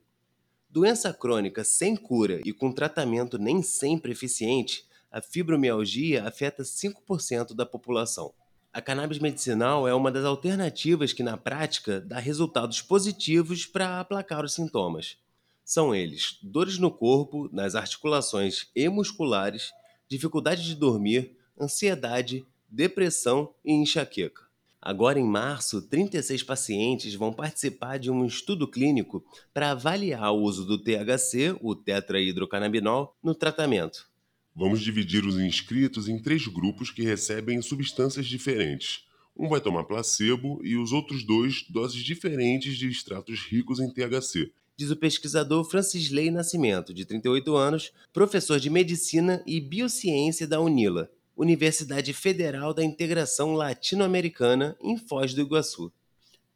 Doença 0.69 1.11
crônica 1.11 1.63
sem 1.63 1.95
cura 1.95 2.41
e 2.45 2.53
com 2.53 2.71
tratamento 2.71 3.39
nem 3.39 3.63
sempre 3.63 4.11
eficiente, 4.11 4.85
a 5.09 5.21
fibromialgia 5.21 6.27
afeta 6.27 6.61
5% 6.61 7.55
da 7.55 7.65
população. 7.65 8.31
A 8.75 8.81
cannabis 8.81 9.19
medicinal 9.19 9.87
é 9.87 9.95
uma 9.95 10.11
das 10.11 10.25
alternativas 10.25 11.13
que, 11.13 11.23
na 11.23 11.37
prática, 11.37 12.01
dá 12.01 12.19
resultados 12.19 12.81
positivos 12.81 13.65
para 13.65 14.01
aplacar 14.01 14.43
os 14.43 14.53
sintomas. 14.53 15.15
São 15.63 15.95
eles 15.95 16.37
dores 16.43 16.77
no 16.77 16.91
corpo, 16.91 17.49
nas 17.53 17.73
articulações 17.73 18.67
e 18.75 18.89
musculares 18.89 19.71
dificuldade 20.09 20.65
de 20.65 20.75
dormir, 20.75 21.37
ansiedade, 21.57 22.45
depressão 22.67 23.55
e 23.63 23.71
enxaqueca. 23.71 24.41
Agora, 24.81 25.17
em 25.17 25.25
março, 25.25 25.81
36 25.81 26.43
pacientes 26.43 27.15
vão 27.15 27.31
participar 27.31 27.97
de 27.97 28.11
um 28.11 28.25
estudo 28.25 28.67
clínico 28.67 29.23
para 29.53 29.71
avaliar 29.71 30.33
o 30.33 30.41
uso 30.41 30.65
do 30.65 30.77
THC, 30.77 31.55
o 31.61 31.77
tetrahidrocannabinol, 31.77 33.15
no 33.23 33.33
tratamento. 33.33 34.13
Vamos 34.55 34.81
dividir 34.81 35.25
os 35.25 35.37
inscritos 35.37 36.07
em 36.07 36.17
três 36.17 36.47
grupos 36.47 36.89
que 36.89 37.01
recebem 37.01 37.61
substâncias 37.61 38.25
diferentes. 38.25 39.03
Um 39.35 39.49
vai 39.49 39.59
tomar 39.59 39.83
placebo 39.83 40.61
e 40.63 40.77
os 40.77 40.93
outros 40.93 41.25
dois 41.25 41.65
doses 41.69 42.01
diferentes 42.01 42.77
de 42.77 42.87
extratos 42.87 43.41
ricos 43.41 43.81
em 43.81 43.89
THC, 43.89 44.49
diz 44.77 44.91
o 44.91 44.95
pesquisador 44.95 45.63
Francisley 45.63 46.29
Nascimento, 46.29 46.93
de 46.93 47.05
38 47.05 47.55
anos, 47.55 47.91
professor 48.11 48.59
de 48.59 48.69
Medicina 48.69 49.41
e 49.45 49.59
Biociência 49.59 50.47
da 50.47 50.59
UNILA, 50.59 51.09
Universidade 51.35 52.13
Federal 52.13 52.73
da 52.73 52.83
Integração 52.83 53.53
Latino-Americana, 53.53 54.77
em 54.81 54.97
Foz 54.97 55.33
do 55.33 55.41
Iguaçu. 55.41 55.91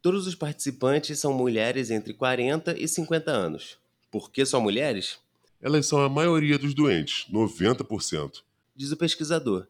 Todos 0.02 0.26
os 0.28 0.36
participantes 0.36 1.20
são 1.20 1.34
mulheres 1.34 1.92
entre 1.92 2.14
40 2.14 2.78
e 2.80 2.88
50 2.88 3.32
anos. 3.32 3.78
Por 4.10 4.32
que 4.32 4.46
só 4.46 4.60
mulheres? 4.60 5.20
Elas 5.62 5.86
são 5.86 6.02
a 6.02 6.08
maioria 6.08 6.58
dos 6.58 6.74
doentes, 6.74 7.26
90%. 7.30 8.44
diz 8.76 8.92
o 8.94 8.98
pesquisador. 8.98 9.68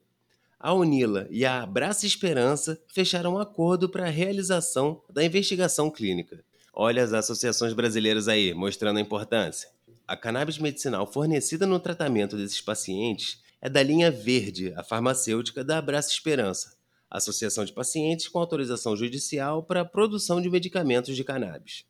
A 0.59 0.71
Unila 0.71 1.25
e 1.31 1.45
a 1.45 1.63
Abraça 1.63 2.05
Esperança 2.05 2.79
fecharam 2.87 3.33
um 3.33 3.39
acordo 3.39 3.89
para 3.89 4.05
a 4.05 4.09
realização 4.09 5.01
da 5.09 5.23
investigação 5.23 5.89
clínica. 5.89 6.43
Olha 6.71 7.03
as 7.03 7.11
associações 7.11 7.73
brasileiras 7.73 8.27
aí, 8.27 8.53
mostrando 8.53 8.97
a 8.97 9.01
importância. 9.01 9.69
A 10.07 10.15
cannabis 10.15 10.59
medicinal 10.59 11.11
fornecida 11.11 11.65
no 11.65 11.79
tratamento 11.79 12.37
desses 12.37 12.61
pacientes 12.61 13.41
é 13.59 13.67
da 13.67 13.81
linha 13.81 14.11
verde, 14.11 14.73
a 14.75 14.83
farmacêutica 14.83 15.63
da 15.63 15.79
Abraça 15.79 16.11
Esperança, 16.11 16.77
associação 17.09 17.65
de 17.65 17.73
pacientes 17.73 18.27
com 18.27 18.37
autorização 18.37 18.95
judicial 18.95 19.63
para 19.63 19.81
a 19.81 19.85
produção 19.85 20.39
de 20.39 20.49
medicamentos 20.49 21.15
de 21.15 21.23
cannabis. 21.23 21.83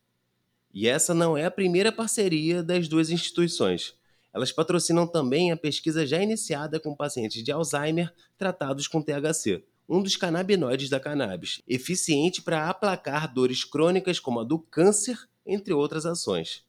E 0.74 0.88
essa 0.88 1.14
não 1.14 1.38
é 1.38 1.46
a 1.46 1.52
primeira 1.52 1.92
parceria 1.92 2.62
das 2.62 2.88
duas 2.88 3.10
instituições. 3.10 3.96
Elas 4.34 4.52
patrocinam 4.52 5.08
também 5.08 5.52
a 5.52 5.58
pesquisa 5.58 6.06
já 6.06 6.22
iniciada 6.22 6.80
com 6.80 6.96
pacientes 6.96 7.44
de 7.44 7.52
Alzheimer 7.52 8.14
tratados 8.38 8.88
com 8.88 9.02
THC, 9.02 9.64
um 9.88 10.04
dos 10.04 10.16
canabinoides 10.16 10.90
da 10.90 11.00
cannabis, 11.00 11.62
eficiente 11.68 12.42
para 12.42 12.70
aplacar 12.70 13.34
dores 13.34 13.64
crônicas 13.64 14.20
como 14.20 14.40
a 14.40 14.44
do 14.44 14.60
câncer, 14.60 15.18
entre 15.46 15.74
outras 15.74 16.06
ações. 16.06 16.64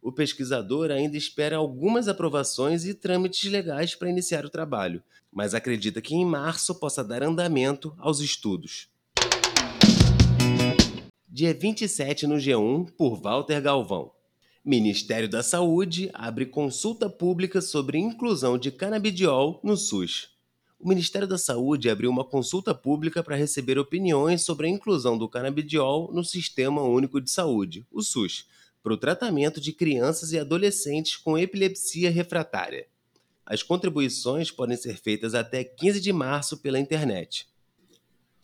O 0.00 0.10
pesquisador 0.10 0.90
ainda 0.90 1.16
espera 1.16 1.56
algumas 1.56 2.08
aprovações 2.08 2.86
e 2.86 2.94
trâmites 2.94 3.50
legais 3.50 3.94
para 3.94 4.08
iniciar 4.08 4.44
o 4.46 4.50
trabalho, 4.50 5.02
mas 5.30 5.54
acredita 5.54 6.00
que 6.00 6.14
em 6.14 6.24
março 6.24 6.74
possa 6.74 7.04
dar 7.04 7.22
andamento 7.22 7.94
aos 7.98 8.20
estudos. 8.20 8.88
Dia 11.34 11.54
27 11.54 12.26
no 12.26 12.34
G1 12.34 12.90
por 12.90 13.18
Walter 13.18 13.58
Galvão. 13.62 14.12
Ministério 14.62 15.26
da 15.26 15.42
Saúde 15.42 16.10
abre 16.12 16.44
consulta 16.44 17.08
pública 17.08 17.62
sobre 17.62 17.96
inclusão 17.96 18.58
de 18.58 18.70
canabidiol 18.70 19.58
no 19.64 19.74
SUS. 19.74 20.28
O 20.78 20.86
Ministério 20.86 21.26
da 21.26 21.38
Saúde 21.38 21.88
abriu 21.88 22.10
uma 22.10 22.22
consulta 22.22 22.74
pública 22.74 23.22
para 23.22 23.34
receber 23.34 23.78
opiniões 23.78 24.42
sobre 24.42 24.66
a 24.66 24.70
inclusão 24.70 25.16
do 25.16 25.26
canabidiol 25.26 26.12
no 26.12 26.22
Sistema 26.22 26.82
Único 26.82 27.18
de 27.18 27.30
Saúde, 27.30 27.86
o 27.90 28.02
SUS, 28.02 28.46
para 28.82 28.92
o 28.92 28.98
tratamento 28.98 29.58
de 29.58 29.72
crianças 29.72 30.32
e 30.32 30.38
adolescentes 30.38 31.16
com 31.16 31.38
epilepsia 31.38 32.10
refratária. 32.10 32.86
As 33.46 33.62
contribuições 33.62 34.50
podem 34.50 34.76
ser 34.76 34.98
feitas 34.98 35.34
até 35.34 35.64
15 35.64 35.98
de 35.98 36.12
março 36.12 36.58
pela 36.58 36.78
internet. 36.78 37.50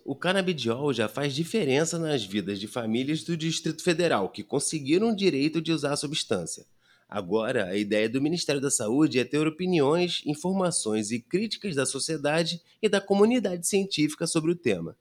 O 0.09 0.17
canabidiol 0.17 0.91
já 0.95 1.07
faz 1.07 1.35
diferença 1.35 1.99
nas 1.99 2.25
vidas 2.25 2.59
de 2.59 2.67
famílias 2.67 3.23
do 3.25 3.37
Distrito 3.37 3.83
Federal 3.83 4.31
que 4.31 4.43
conseguiram 4.43 5.11
o 5.11 5.15
direito 5.15 5.61
de 5.61 5.71
usar 5.71 5.93
a 5.93 5.97
substância. 5.99 6.65
Agora, 7.07 7.67
a 7.67 7.77
ideia 7.77 8.09
do 8.09 8.19
Ministério 8.19 8.59
da 8.59 8.71
Saúde 8.71 9.19
é 9.19 9.25
ter 9.25 9.47
opiniões, 9.47 10.23
informações 10.25 11.11
e 11.11 11.21
críticas 11.21 11.77
da 11.77 11.85
sociedade 11.85 12.59
e 12.81 12.89
da 12.89 13.03
comunidade 13.03 13.67
científica 13.67 14.27
sobre 14.27 14.51
o 14.51 14.57
tema. 14.57 14.97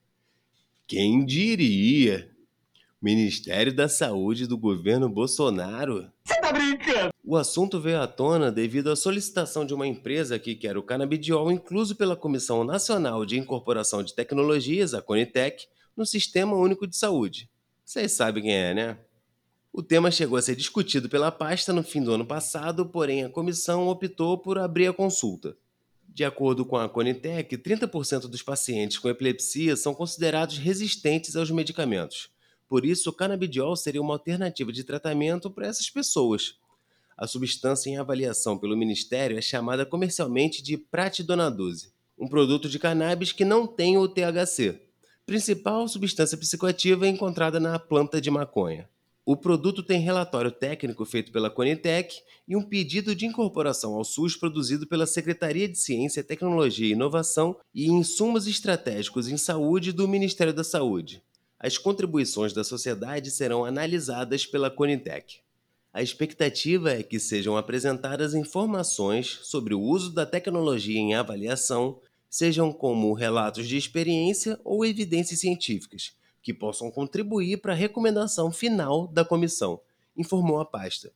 Quem 0.85 1.25
diria? 1.25 2.29
Ministério 2.99 3.71
da 3.71 3.87
Saúde 3.87 4.47
do 4.47 4.57
governo 4.57 5.07
Bolsonaro? 5.07 6.11
Você 6.25 6.41
tá 6.41 6.51
brincando? 6.51 7.09
O 7.23 7.37
assunto 7.37 7.79
veio 7.79 8.01
à 8.01 8.07
tona 8.07 8.51
devido 8.51 8.89
à 8.89 8.95
solicitação 8.95 9.63
de 9.63 9.71
uma 9.71 9.85
empresa 9.85 10.39
que 10.39 10.55
quer 10.55 10.75
o 10.75 10.81
canabidiol 10.81 11.51
incluso 11.51 11.95
pela 11.95 12.15
Comissão 12.15 12.63
Nacional 12.63 13.23
de 13.23 13.37
Incorporação 13.37 14.01
de 14.01 14.15
Tecnologias, 14.15 14.95
a 14.95 15.01
Conitec, 15.01 15.67
no 15.95 16.07
Sistema 16.07 16.55
Único 16.55 16.87
de 16.87 16.97
Saúde. 16.97 17.47
Vocês 17.85 18.13
sabem 18.13 18.43
quem 18.43 18.53
é, 18.53 18.73
né? 18.73 18.97
O 19.71 19.83
tema 19.83 20.09
chegou 20.09 20.35
a 20.35 20.41
ser 20.41 20.55
discutido 20.55 21.07
pela 21.07 21.31
pasta 21.31 21.71
no 21.71 21.83
fim 21.83 22.01
do 22.01 22.11
ano 22.11 22.25
passado, 22.25 22.83
porém 22.83 23.23
a 23.23 23.29
comissão 23.29 23.87
optou 23.89 24.39
por 24.39 24.57
abrir 24.57 24.87
a 24.87 24.93
consulta. 24.93 25.55
De 26.09 26.25
acordo 26.25 26.65
com 26.65 26.77
a 26.77 26.89
Conitec, 26.89 27.55
30% 27.57 28.21
dos 28.21 28.41
pacientes 28.41 28.97
com 28.97 29.07
epilepsia 29.07 29.75
são 29.75 29.93
considerados 29.93 30.57
resistentes 30.57 31.36
aos 31.36 31.51
medicamentos. 31.51 32.36
Por 32.67 32.86
isso, 32.86 33.10
o 33.10 33.13
canabidiol 33.13 33.75
seria 33.75 34.01
uma 34.01 34.13
alternativa 34.13 34.71
de 34.71 34.84
tratamento 34.84 35.49
para 35.49 35.67
essas 35.67 35.89
pessoas. 35.89 36.56
A 37.17 37.25
substância 37.25 37.89
em 37.89 37.97
avaliação 37.97 38.58
pelo 38.58 38.77
Ministério 38.77 39.38
é 39.38 39.41
chamada 39.41 39.86
comercialmente 39.86 40.62
de 40.62 40.77
pratidonadose, 40.77 41.91
um 42.19 42.27
produto 42.27 42.69
de 42.69 42.77
cannabis 42.77 43.32
que 43.32 43.45
não 43.45 43.65
tem 43.65 43.97
o 43.97 44.08
THC, 44.08 44.82
principal 45.25 45.88
substância 45.88 46.38
psicoativa 46.38 47.08
encontrada 47.08 47.60
na 47.60 47.80
planta 47.80 48.19
de 48.19 48.30
maconha. 48.30 48.88
O 49.25 49.36
produto 49.36 49.84
tem 49.84 49.99
relatório 49.99 50.51
técnico 50.51 51.03
feito 51.06 51.32
pela 51.32 51.49
Conitec 51.49 52.21
e 52.47 52.56
um 52.56 52.62
pedido 52.62 53.15
de 53.15 53.25
incorporação 53.25 53.95
ao 53.95 54.03
SUS 54.06 54.38
produzido 54.38 54.88
pela 54.88 55.06
Secretaria 55.06 55.67
de 55.67 55.77
Ciência, 55.77 56.23
Tecnologia 56.23 56.88
e 56.88 56.91
Inovação 56.91 57.58
e 57.73 57.88
Insumos 57.88 58.47
Estratégicos 58.47 59.27
em 59.27 59.38
Saúde 59.38 59.91
do 59.91 60.08
Ministério 60.08 60.53
da 60.53 60.63
Saúde 60.63 61.21
as 61.60 61.78
contribuições 61.78 62.54
da 62.54 62.63
sociedade 62.63 63.32
serão 63.32 63.65
analisadas 63.65 64.46
pela 64.46 64.70
Conitec. 64.70 65.39
A 65.91 66.04
expectativa 66.04 66.91
é 66.91 67.02
que 67.02 67.20
sejam 67.20 67.58
apresentadas 67.58 68.36
informações 68.36 69.39
sobre 69.43 69.74
o 69.74 69.82
uso 69.82 70.13
da 70.13 70.26
tecnologia 70.26 71.00
em 71.00 71.15
avaliação, 71.15 72.00
sejam 72.30 72.72
como 72.72 73.13
relatos 73.13 73.67
de 73.67 73.78
experiência 73.78 74.60
ou 74.63 74.86
evidências 74.86 75.39
científicas, 75.39 76.13
que 76.43 76.54
possam 76.54 76.91
contribuir 76.91 77.58
para 77.58 77.74
a 77.74 77.76
recomendação 77.76 78.52
final 78.52 79.08
da 79.08 79.26
comissão, 79.26 79.82
informou 80.15 80.60
a 80.60 80.65
pasta. 80.65 81.12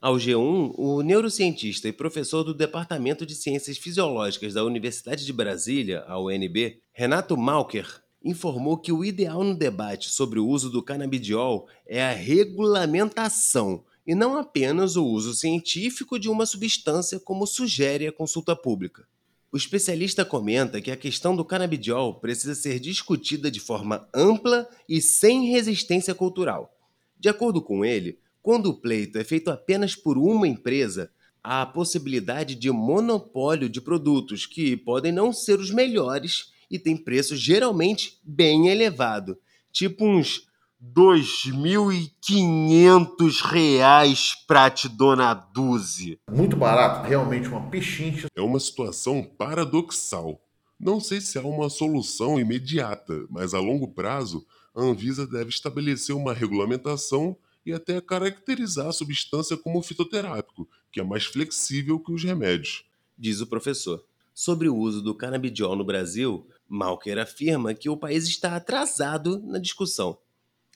Ao 0.00 0.16
G1, 0.16 0.74
o 0.76 1.00
neurocientista 1.00 1.88
e 1.88 1.92
professor 1.92 2.42
do 2.42 2.52
Departamento 2.52 3.24
de 3.24 3.34
Ciências 3.34 3.78
Fisiológicas 3.78 4.52
da 4.52 4.64
Universidade 4.64 5.24
de 5.24 5.32
Brasília, 5.32 6.04
a 6.06 6.20
UNB, 6.20 6.78
Renato 6.92 7.36
Malker, 7.36 8.03
informou 8.24 8.78
que 8.78 8.90
o 8.90 9.04
ideal 9.04 9.44
no 9.44 9.54
debate 9.54 10.08
sobre 10.08 10.40
o 10.40 10.46
uso 10.48 10.70
do 10.70 10.82
canabidiol 10.82 11.68
é 11.86 12.02
a 12.02 12.12
regulamentação 12.12 13.84
e 14.06 14.14
não 14.14 14.38
apenas 14.38 14.96
o 14.96 15.04
uso 15.04 15.34
científico 15.34 16.18
de 16.18 16.28
uma 16.28 16.46
substância 16.46 17.20
como 17.20 17.46
sugere 17.46 18.06
a 18.06 18.12
consulta 18.12 18.56
pública. 18.56 19.06
O 19.52 19.56
especialista 19.56 20.24
comenta 20.24 20.80
que 20.80 20.90
a 20.90 20.96
questão 20.96 21.36
do 21.36 21.44
canabidiol 21.44 22.14
precisa 22.14 22.54
ser 22.54 22.80
discutida 22.80 23.50
de 23.50 23.60
forma 23.60 24.08
ampla 24.12 24.68
e 24.88 25.00
sem 25.00 25.50
resistência 25.50 26.14
cultural. 26.14 26.76
De 27.18 27.28
acordo 27.28 27.62
com 27.62 27.84
ele, 27.84 28.18
quando 28.42 28.66
o 28.66 28.74
pleito 28.74 29.16
é 29.16 29.24
feito 29.24 29.50
apenas 29.50 29.94
por 29.94 30.18
uma 30.18 30.48
empresa, 30.48 31.10
há 31.42 31.62
a 31.62 31.66
possibilidade 31.66 32.54
de 32.54 32.70
monopólio 32.70 33.68
de 33.68 33.80
produtos 33.80 34.44
que 34.44 34.76
podem 34.76 35.12
não 35.12 35.32
ser 35.32 35.60
os 35.60 35.70
melhores 35.70 36.52
e 36.74 36.78
tem 36.78 36.96
preço 36.96 37.36
geralmente 37.36 38.18
bem 38.24 38.66
elevado, 38.66 39.38
tipo 39.70 40.04
uns 40.04 40.48
2.500 40.82 43.42
reais 43.42 44.34
Pratidona 44.44 45.32
Duze. 45.32 46.18
Muito 46.28 46.56
barato, 46.56 47.08
realmente 47.08 47.48
uma 47.48 47.70
pechincha. 47.70 48.26
É 48.34 48.42
uma 48.42 48.58
situação 48.58 49.22
paradoxal. 49.22 50.40
Não 50.78 50.98
sei 50.98 51.20
se 51.20 51.38
há 51.38 51.42
uma 51.42 51.70
solução 51.70 52.40
imediata, 52.40 53.24
mas 53.30 53.54
a 53.54 53.60
longo 53.60 53.86
prazo, 53.86 54.44
a 54.74 54.82
Anvisa 54.82 55.28
deve 55.28 55.50
estabelecer 55.50 56.16
uma 56.16 56.34
regulamentação 56.34 57.36
e 57.64 57.72
até 57.72 58.00
caracterizar 58.00 58.88
a 58.88 58.92
substância 58.92 59.56
como 59.56 59.80
fitoterápico, 59.80 60.68
que 60.90 60.98
é 60.98 61.04
mais 61.04 61.24
flexível 61.24 62.00
que 62.00 62.10
os 62.12 62.24
remédios. 62.24 62.84
Diz 63.16 63.40
o 63.40 63.46
professor. 63.46 64.04
Sobre 64.34 64.68
o 64.68 64.74
uso 64.74 65.00
do 65.00 65.14
canabidiol 65.14 65.76
no 65.76 65.84
Brasil, 65.84 66.44
Malker 66.68 67.18
afirma 67.18 67.74
que 67.74 67.88
o 67.88 67.96
país 67.96 68.26
está 68.26 68.56
atrasado 68.56 69.40
na 69.44 69.58
discussão. 69.58 70.18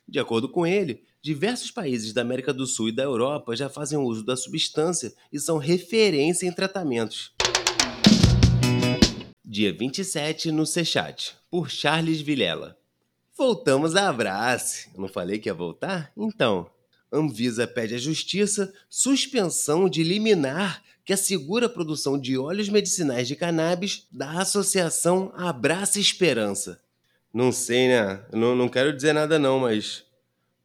De 0.07 0.19
acordo 0.19 0.49
com 0.49 0.67
ele, 0.67 1.03
diversos 1.21 1.71
países 1.71 2.13
da 2.13 2.23
América 2.23 2.53
do 2.53 2.67
Sul 2.67 2.89
e 2.89 2.93
da 2.93 3.03
Europa 3.03 3.55
já 3.55 3.69
fazem 3.69 3.99
uso 3.99 4.25
da 4.25 4.37
substância 4.37 5.13
e 5.33 5.39
são 5.39 5.59
referência 5.59 6.47
em 6.47 6.53
tratamentos. 6.53 7.33
Dia 9.45 9.73
27 9.73 10.53
no 10.53 10.67
Sechat, 10.67 11.37
por 11.51 11.71
Charles 11.71 12.21
Vilela. 12.21 12.79
Voltamos 13.37 13.97
a 13.97 14.09
abraço. 14.09 14.89
Não 14.97 15.09
falei 15.09 15.39
que 15.39 15.49
ia 15.49 15.55
voltar? 15.55 16.13
Então, 16.17 16.69
Anvisa 17.13 17.67
pede 17.67 17.95
à 17.95 17.99
Justiça 17.99 18.73
suspensão 18.89 19.89
de 19.89 20.03
liminar 20.03 20.83
que 21.05 21.13
assegura 21.13 21.67
a 21.67 21.71
produção 21.71 22.19
de 22.19 22.37
óleos 22.37 22.69
medicinais 22.69 23.27
de 23.27 23.35
cannabis 23.35 24.07
da 24.13 24.41
Associação 24.41 25.33
Abraça 25.35 25.99
Esperança. 25.99 26.81
Não 27.33 27.51
sei, 27.51 27.89
né? 27.89 28.21
Não, 28.33 28.55
não 28.55 28.69
quero 28.69 28.95
dizer 28.95 29.15
nada 29.15 29.39
não, 29.39 29.61
mas 29.61 30.05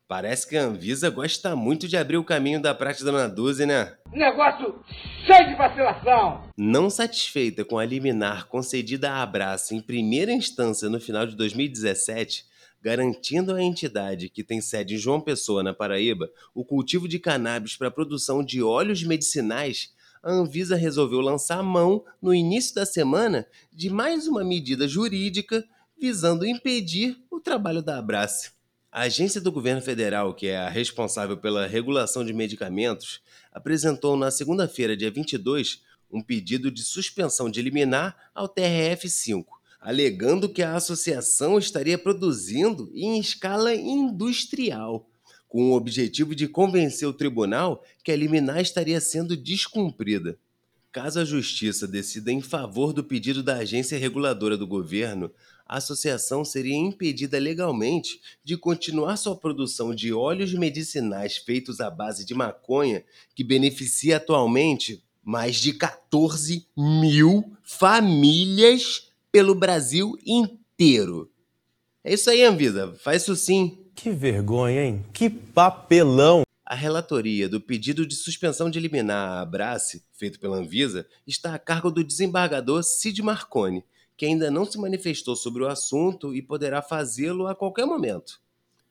parece 0.08 0.48
que 0.48 0.58
a 0.58 0.64
Anvisa 0.64 1.10
gosta 1.10 1.56
muito 1.56 1.88
de 1.88 1.96
abrir 1.96 2.18
o 2.18 2.24
caminho 2.24 2.62
da 2.62 2.76
prática 2.76 3.06
da 3.06 3.12
Naduze, 3.12 3.66
né? 3.66 3.94
Negócio 4.12 4.84
cheio 5.26 5.48
de 5.48 5.56
vacilação! 5.56 6.44
Não 6.58 6.90
satisfeita 6.90 7.64
com 7.64 7.78
a 7.78 7.86
liminar 7.86 8.48
concedida 8.48 9.12
à 9.12 9.24
Abraça 9.24 9.74
em 9.74 9.82
primeira 9.82 10.32
instância 10.32 10.90
no 10.90 11.00
final 11.00 11.26
de 11.26 11.36
2017, 11.36 12.46
garantindo 12.84 13.56
à 13.56 13.64
entidade 13.64 14.28
que 14.28 14.44
tem 14.44 14.60
sede 14.60 14.96
em 14.96 14.98
João 14.98 15.22
Pessoa, 15.22 15.64
na 15.64 15.74
Paraíba, 15.74 16.30
o 16.54 16.66
cultivo 16.66 17.08
de 17.08 17.18
cannabis 17.18 17.78
para 17.78 17.88
a 17.88 17.92
produção 17.92 18.44
de 18.44 18.62
óleos 18.62 19.02
medicinais, 19.06 19.94
a 20.22 20.30
Anvisa 20.30 20.76
resolveu 20.76 21.22
lançar 21.22 21.64
mão, 21.64 22.04
no 22.22 22.34
início 22.34 22.76
da 22.76 22.86
semana, 22.86 23.48
de 23.72 23.90
mais 23.90 24.28
uma 24.28 24.44
medida 24.44 24.86
jurídica 24.86 25.64
visando 25.98 26.46
impedir 26.46 27.18
o 27.32 27.40
trabalho 27.40 27.82
da 27.82 27.98
Abrace. 27.98 28.52
A 28.92 29.04
agência 29.04 29.40
do 29.40 29.52
governo 29.52 29.82
federal, 29.82 30.34
que 30.34 30.48
é 30.48 30.58
a 30.58 30.70
responsável 30.70 31.38
pela 31.38 31.66
regulação 31.66 32.26
de 32.26 32.34
medicamentos, 32.34 33.22
apresentou 33.50 34.18
na 34.18 34.30
segunda-feira, 34.30 34.98
dia 34.98 35.10
22, 35.10 35.82
um 36.12 36.22
pedido 36.22 36.70
de 36.70 36.84
suspensão 36.84 37.50
de 37.50 37.62
liminar 37.62 38.30
ao 38.36 38.48
TRF-5, 38.48 39.46
alegando 39.84 40.48
que 40.48 40.64
a 40.64 40.76
associação 40.76 41.60
estaria 41.60 41.98
produzindo 41.98 42.90
em 42.96 43.20
escala 43.20 43.76
industrial, 43.76 45.10
com 45.50 45.72
o 45.72 45.76
objetivo 45.76 46.34
de 46.34 46.48
convencer 46.48 47.08
o 47.08 47.14
tribunal 47.14 47.84
que 48.02 48.12
a 48.12 48.16
liminar 48.16 48.62
estaria 48.62 49.02
sendo 49.02 49.36
descumprida. 49.36 50.38
Caso 50.90 51.20
a 51.20 51.26
Justiça 51.26 51.86
decida 51.86 52.32
em 52.32 52.40
favor 52.40 52.94
do 52.94 53.04
pedido 53.04 53.44
da 53.44 53.58
agência 53.58 53.98
reguladora 53.98 54.58
do 54.58 54.66
governo, 54.66 55.30
a 55.68 55.78
associação 55.78 56.46
seria 56.46 56.76
impedida 56.76 57.38
legalmente 57.38 58.22
de 58.44 58.56
continuar 58.56 59.18
sua 59.18 59.36
produção 59.36 59.94
de 59.94 60.14
óleos 60.14 60.54
medicinais 60.54 61.36
feitos 61.36 61.82
à 61.82 61.90
base 61.90 62.26
de 62.26 62.34
maconha, 62.34 63.04
que 63.36 63.44
beneficia 63.44 64.18
atualmente 64.18 65.04
mais 65.22 65.58
de 65.58 65.74
14 65.74 66.68
mil 66.78 67.52
famílias 67.64 69.13
pelo 69.34 69.56
Brasil 69.56 70.16
inteiro. 70.24 71.32
É 72.04 72.14
isso 72.14 72.30
aí, 72.30 72.44
Anvisa. 72.44 72.94
Faz 73.00 73.24
isso 73.24 73.36
sim. 73.36 73.80
Que 73.96 74.12
vergonha, 74.12 74.86
hein? 74.86 75.04
Que 75.12 75.28
papelão! 75.28 76.44
A 76.64 76.76
relatoria 76.76 77.50
do 77.50 77.60
pedido 77.60 78.06
de 78.06 78.16
suspensão 78.16 78.70
de 78.70 78.80
liminar 78.80 79.40
à 79.40 79.42
Abrace, 79.42 80.04
feito 80.14 80.40
pela 80.40 80.58
Anvisa, 80.58 81.08
está 81.26 81.56
a 81.56 81.60
cargo 81.60 81.90
do 81.90 82.04
desembargador 82.04 82.84
Cid 82.84 83.24
Marconi, 83.24 83.84
que 84.16 84.26
ainda 84.26 84.52
não 84.52 84.66
se 84.66 84.78
manifestou 84.78 85.36
sobre 85.36 85.64
o 85.64 85.68
assunto 85.68 86.36
e 86.36 86.42
poderá 86.42 86.84
fazê-lo 86.84 87.48
a 87.48 87.56
qualquer 87.56 87.88
momento. 87.88 88.40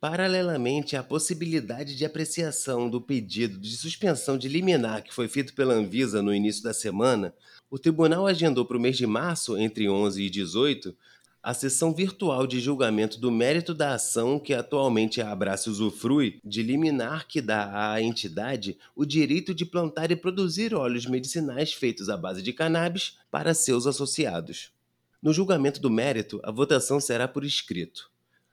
Paralelamente 0.01 0.97
à 0.97 1.05
possibilidade 1.05 1.97
de 1.97 2.05
apreciação 2.05 2.91
do 2.91 3.01
pedido 3.01 3.61
de 3.61 3.77
suspensão 3.77 4.37
de 4.37 4.49
liminar 4.49 5.05
que 5.05 5.15
foi 5.15 5.29
feito 5.29 5.55
pela 5.55 5.75
Anvisa 5.75 6.21
no 6.21 6.35
início 6.35 6.65
da 6.65 6.75
semana, 6.75 7.33
o 7.73 7.79
tribunal 7.79 8.27
agendou 8.27 8.67
para 8.67 8.77
o 8.77 8.81
mês 8.81 8.99
de 8.99 9.07
março, 9.07 9.57
entre 9.57 9.89
11 9.89 10.23
e 10.23 10.29
18, 10.29 10.95
a 11.43 11.55
sessão 11.55 11.95
virtual 11.95 12.47
de 12.47 12.61
julgamento 12.61 13.19
do 13.19 13.33
mérito 13.33 13.73
da 13.73 13.95
ação 13.95 14.39
que 14.39 14.53
atualmente 14.53 15.23
a 15.23 15.33
Abraço 15.33 15.71
usufrui 15.71 16.39
de 16.45 16.63
liminar 16.63 17.27
que 17.27 17.41
dá 17.41 17.93
à 17.93 18.03
entidade 18.03 18.77
o 18.95 19.07
direito 19.07 19.55
de 19.55 19.65
plantar 19.65 20.11
e 20.11 20.17
produzir 20.17 20.75
óleos 20.75 21.07
medicinais 21.07 21.73
feitos 21.73 22.11
à 22.11 22.17
base 22.19 22.43
de 22.43 22.53
cannabis 22.53 23.17
para 23.31 23.55
seus 23.55 23.87
associados. 23.87 24.71
No 25.23 25.33
julgamento 25.33 25.81
do 25.81 25.89
mérito, 25.89 26.43
a 26.45 26.51
votação 26.51 27.01
será 27.01 27.27
por 27.27 27.43
escrito. 27.43 28.11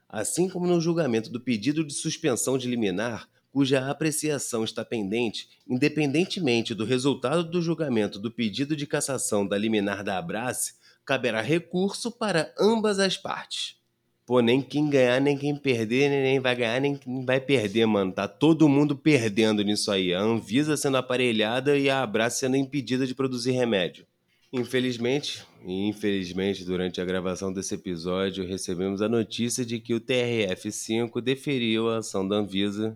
Assim 0.07 0.47
como 0.47 0.65
no 0.65 0.79
julgamento 0.79 1.29
do 1.29 1.41
pedido 1.41 1.83
de 1.83 1.93
suspensão 1.93 2.57
de 2.57 2.69
liminar, 2.69 3.27
cuja 3.51 3.89
apreciação 3.89 4.63
está 4.63 4.85
pendente, 4.85 5.49
independentemente 5.67 6.73
do 6.73 6.85
resultado 6.85 7.43
do 7.43 7.61
julgamento 7.61 8.19
do 8.19 8.31
pedido 8.31 8.75
de 8.75 8.85
cassação 8.85 9.47
da 9.47 9.57
liminar 9.57 10.03
da 10.03 10.17
Abrace, 10.17 10.73
caberá 11.05 11.41
recurso 11.41 12.11
para 12.11 12.53
ambas 12.59 12.99
as 12.99 13.17
partes. 13.17 13.79
Pô, 14.25 14.41
nem 14.41 14.61
quem 14.61 14.87
ganhar, 14.87 15.19
nem 15.19 15.35
quem 15.35 15.55
perder, 15.55 16.07
nem 16.07 16.39
vai 16.39 16.55
ganhar, 16.55 16.79
nem 16.79 16.95
quem 16.95 17.25
vai 17.25 17.41
perder, 17.41 17.87
mano. 17.87 18.11
Tá 18.11 18.27
todo 18.27 18.69
mundo 18.69 18.95
perdendo 18.95 19.63
nisso 19.63 19.91
aí. 19.91 20.13
A 20.13 20.21
Anvisa 20.21 20.77
sendo 20.77 20.97
aparelhada 20.97 21.75
e 21.75 21.89
a 21.89 22.03
Abrace 22.03 22.41
sendo 22.41 22.55
impedida 22.55 23.07
de 23.07 23.15
produzir 23.15 23.53
remédio. 23.53 24.05
Infelizmente, 24.53 25.43
infelizmente, 25.65 26.63
durante 26.63 27.01
a 27.01 27.05
gravação 27.05 27.51
desse 27.51 27.73
episódio, 27.73 28.47
recebemos 28.47 29.01
a 29.01 29.09
notícia 29.09 29.65
de 29.65 29.79
que 29.79 29.95
o 29.95 29.99
TRF-5 29.99 31.19
deferiu 31.21 31.89
a 31.89 31.97
ação 31.97 32.27
da 32.27 32.35
Anvisa 32.35 32.95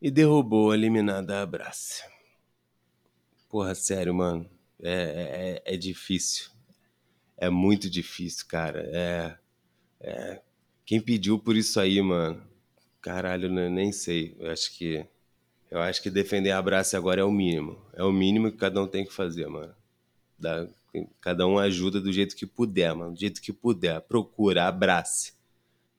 e 0.00 0.10
derrubou 0.10 0.70
a 0.70 0.74
eliminada 0.74 1.42
Abrace. 1.42 2.02
Porra, 3.48 3.74
sério, 3.74 4.14
mano. 4.14 4.48
É, 4.82 5.62
é, 5.64 5.74
é 5.74 5.76
difícil. 5.76 6.50
É 7.36 7.48
muito 7.48 7.88
difícil, 7.88 8.46
cara. 8.46 8.88
É, 8.92 9.38
é. 10.00 10.42
Quem 10.84 11.00
pediu 11.00 11.38
por 11.38 11.56
isso 11.56 11.80
aí, 11.80 12.00
mano? 12.00 12.42
Caralho, 13.00 13.48
nem 13.48 13.92
sei. 13.92 14.36
Eu 14.38 14.50
acho 14.50 14.76
que. 14.76 15.06
Eu 15.70 15.80
acho 15.80 16.00
que 16.02 16.10
defender 16.10 16.52
a 16.52 16.58
Abrace 16.58 16.96
agora 16.96 17.20
é 17.20 17.24
o 17.24 17.32
mínimo. 17.32 17.80
É 17.92 18.02
o 18.02 18.12
mínimo 18.12 18.50
que 18.50 18.56
cada 18.56 18.80
um 18.80 18.86
tem 18.86 19.04
que 19.04 19.12
fazer, 19.12 19.46
mano. 19.48 19.74
Cada 21.20 21.46
um 21.46 21.58
ajuda 21.58 22.00
do 22.00 22.12
jeito 22.12 22.36
que 22.36 22.46
puder, 22.46 22.94
mano. 22.94 23.12
Do 23.12 23.18
jeito 23.18 23.40
que 23.40 23.52
puder. 23.52 24.00
Procura, 24.02 24.68
abrace. 24.68 25.34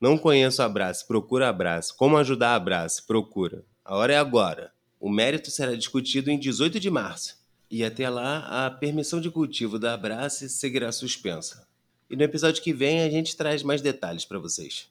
Não 0.00 0.16
conheço 0.16 0.62
abraço, 0.62 1.06
procura 1.06 1.48
abraço. 1.48 1.96
Como 1.96 2.16
ajudar 2.16 2.54
abraço? 2.54 3.06
Procura. 3.06 3.64
A 3.88 3.96
hora 3.96 4.12
é 4.12 4.18
agora. 4.18 4.70
O 5.00 5.08
mérito 5.08 5.50
será 5.50 5.74
discutido 5.74 6.30
em 6.30 6.38
18 6.38 6.78
de 6.78 6.90
março. 6.90 7.38
E 7.70 7.82
até 7.82 8.06
lá, 8.10 8.66
a 8.66 8.70
permissão 8.70 9.18
de 9.18 9.30
cultivo 9.30 9.78
da 9.78 9.94
Abrace 9.94 10.46
seguirá 10.50 10.92
suspensa. 10.92 11.66
E 12.10 12.14
no 12.14 12.22
episódio 12.22 12.62
que 12.62 12.70
vem 12.70 13.00
a 13.00 13.08
gente 13.08 13.34
traz 13.34 13.62
mais 13.62 13.80
detalhes 13.80 14.26
para 14.26 14.38
vocês. 14.38 14.90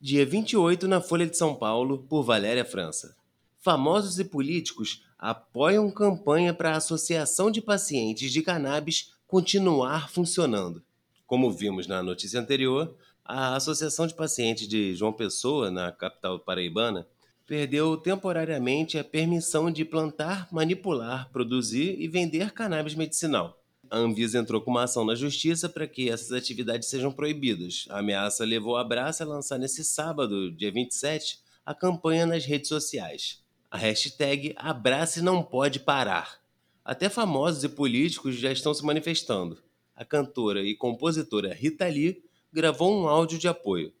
Dia 0.00 0.26
28 0.26 0.88
na 0.88 1.00
Folha 1.00 1.28
de 1.28 1.38
São 1.38 1.54
Paulo, 1.54 2.08
por 2.08 2.24
Valéria 2.24 2.64
França. 2.64 3.14
Famosos 3.60 4.18
e 4.18 4.24
políticos 4.24 5.06
apoiam 5.16 5.88
campanha 5.92 6.52
para 6.52 6.72
a 6.72 6.78
Associação 6.78 7.52
de 7.52 7.62
Pacientes 7.62 8.32
de 8.32 8.42
Cannabis 8.42 9.12
continuar 9.28 10.10
funcionando. 10.10 10.82
Como 11.24 11.52
vimos 11.52 11.86
na 11.86 12.02
notícia 12.02 12.40
anterior, 12.40 12.96
a 13.24 13.56
Associação 13.56 14.06
de 14.06 14.14
Pacientes 14.14 14.68
de 14.68 14.94
João 14.94 15.12
Pessoa, 15.12 15.70
na 15.70 15.90
capital 15.90 16.38
paraibana, 16.38 17.06
perdeu 17.46 17.96
temporariamente 17.96 18.98
a 18.98 19.04
permissão 19.04 19.70
de 19.70 19.84
plantar, 19.84 20.48
manipular, 20.52 21.30
produzir 21.30 21.96
e 21.98 22.08
vender 22.08 22.52
cannabis 22.52 22.94
medicinal. 22.94 23.60
A 23.90 23.98
Anvisa 23.98 24.38
entrou 24.38 24.60
com 24.60 24.70
uma 24.70 24.84
ação 24.84 25.04
na 25.04 25.14
justiça 25.14 25.68
para 25.68 25.86
que 25.86 26.10
essas 26.10 26.32
atividades 26.32 26.88
sejam 26.88 27.12
proibidas. 27.12 27.86
A 27.90 27.98
ameaça 27.98 28.44
levou 28.44 28.76
a 28.76 28.84
Braça 28.84 29.24
a 29.24 29.26
lançar 29.26 29.58
nesse 29.58 29.84
sábado, 29.84 30.50
dia 30.50 30.72
27, 30.72 31.38
a 31.64 31.74
campanha 31.74 32.26
nas 32.26 32.44
redes 32.44 32.68
sociais 32.68 33.44
a 33.74 33.76
hashtag 33.76 34.54
Abrace 34.56 35.20
Não 35.20 35.42
Pode 35.42 35.80
Parar. 35.80 36.38
Até 36.84 37.08
famosos 37.08 37.64
e 37.64 37.68
políticos 37.68 38.36
já 38.36 38.52
estão 38.52 38.72
se 38.72 38.84
manifestando. 38.84 39.58
A 39.96 40.04
cantora 40.04 40.62
e 40.62 40.76
compositora 40.76 41.52
Rita 41.52 41.84
Lee 41.88 42.22
gravou 42.54 43.02
um 43.02 43.08
áudio 43.08 43.36
de 43.36 43.48
apoio. 43.48 43.92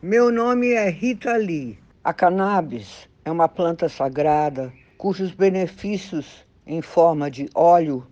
Meu 0.00 0.30
nome 0.30 0.70
é 0.70 0.88
Rita 0.88 1.36
Lee. 1.36 1.76
A 2.04 2.14
cannabis 2.14 3.08
é 3.24 3.32
uma 3.32 3.48
planta 3.48 3.88
sagrada 3.88 4.72
cujos 4.96 5.32
benefícios 5.32 6.46
em 6.64 6.80
forma 6.80 7.28
de 7.28 7.50
óleo 7.52 8.06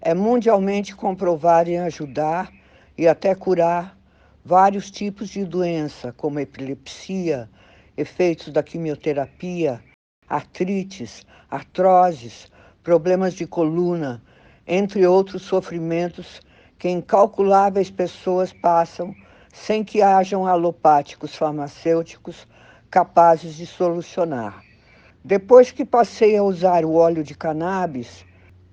é 0.00 0.14
mundialmente 0.14 0.96
comprovado 0.96 1.68
em 1.68 1.78
ajudar 1.80 2.50
e 2.96 3.06
até 3.06 3.34
curar 3.34 3.98
vários 4.42 4.90
tipos 4.90 5.28
de 5.28 5.44
doença, 5.44 6.14
como 6.14 6.40
epilepsia, 6.40 7.50
efeitos 7.94 8.50
da 8.50 8.62
quimioterapia, 8.62 9.84
artrites, 10.26 11.26
artroses, 11.50 12.50
problemas 12.82 13.34
de 13.34 13.46
coluna, 13.46 14.22
entre 14.66 15.06
outros 15.06 15.42
sofrimentos 15.42 16.40
que 16.78 16.88
incalculáveis 16.88 17.90
pessoas 17.90 18.50
passam 18.50 19.14
sem 19.62 19.82
que 19.82 20.02
hajam 20.02 20.46
alopáticos 20.46 21.34
farmacêuticos 21.34 22.46
capazes 22.90 23.56
de 23.56 23.66
solucionar. 23.66 24.62
Depois 25.24 25.72
que 25.72 25.84
passei 25.84 26.36
a 26.36 26.42
usar 26.42 26.84
o 26.84 26.94
óleo 26.94 27.24
de 27.24 27.34
cannabis, 27.34 28.24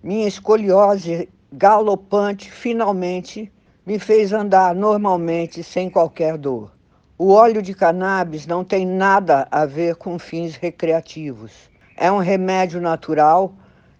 minha 0.03 0.27
escoliose 0.27 1.29
galopante 1.51 2.51
finalmente 2.51 3.51
me 3.85 3.97
fez 3.97 4.33
andar 4.33 4.75
normalmente 4.75 5.63
sem 5.63 5.89
qualquer 5.89 6.37
dor. 6.37 6.71
O 7.17 7.31
óleo 7.31 7.61
de 7.61 7.73
cannabis 7.73 8.45
não 8.45 8.63
tem 8.63 8.85
nada 8.85 9.47
a 9.49 9.65
ver 9.65 9.95
com 9.95 10.19
fins 10.19 10.55
recreativos. 10.55 11.51
É 11.95 12.11
um 12.11 12.19
remédio 12.19 12.81
natural 12.81 13.55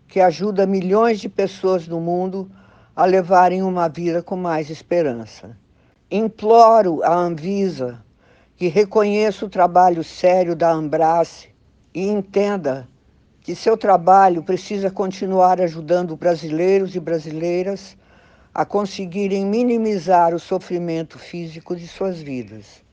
que 0.07 0.19
ajuda 0.19 0.67
milhões 0.67 1.19
de 1.19 1.29
pessoas 1.29 1.87
no 1.87 1.99
mundo 1.99 2.51
a 2.95 3.05
levarem 3.05 3.63
uma 3.63 3.87
vida 3.87 4.21
com 4.21 4.35
mais 4.35 4.69
esperança. 4.69 5.57
Imploro 6.15 7.01
a 7.01 7.11
Anvisa 7.11 8.05
que 8.55 8.67
reconheça 8.67 9.47
o 9.47 9.49
trabalho 9.49 10.03
sério 10.03 10.55
da 10.55 10.71
Ambrace 10.71 11.49
e 11.91 12.05
entenda 12.05 12.87
que 13.41 13.55
seu 13.55 13.75
trabalho 13.75 14.43
precisa 14.43 14.91
continuar 14.91 15.59
ajudando 15.59 16.15
brasileiros 16.15 16.93
e 16.95 16.99
brasileiras 16.99 17.97
a 18.53 18.63
conseguirem 18.63 19.43
minimizar 19.43 20.35
o 20.35 20.39
sofrimento 20.39 21.17
físico 21.17 21.75
de 21.75 21.87
suas 21.87 22.21
vidas. 22.21 22.83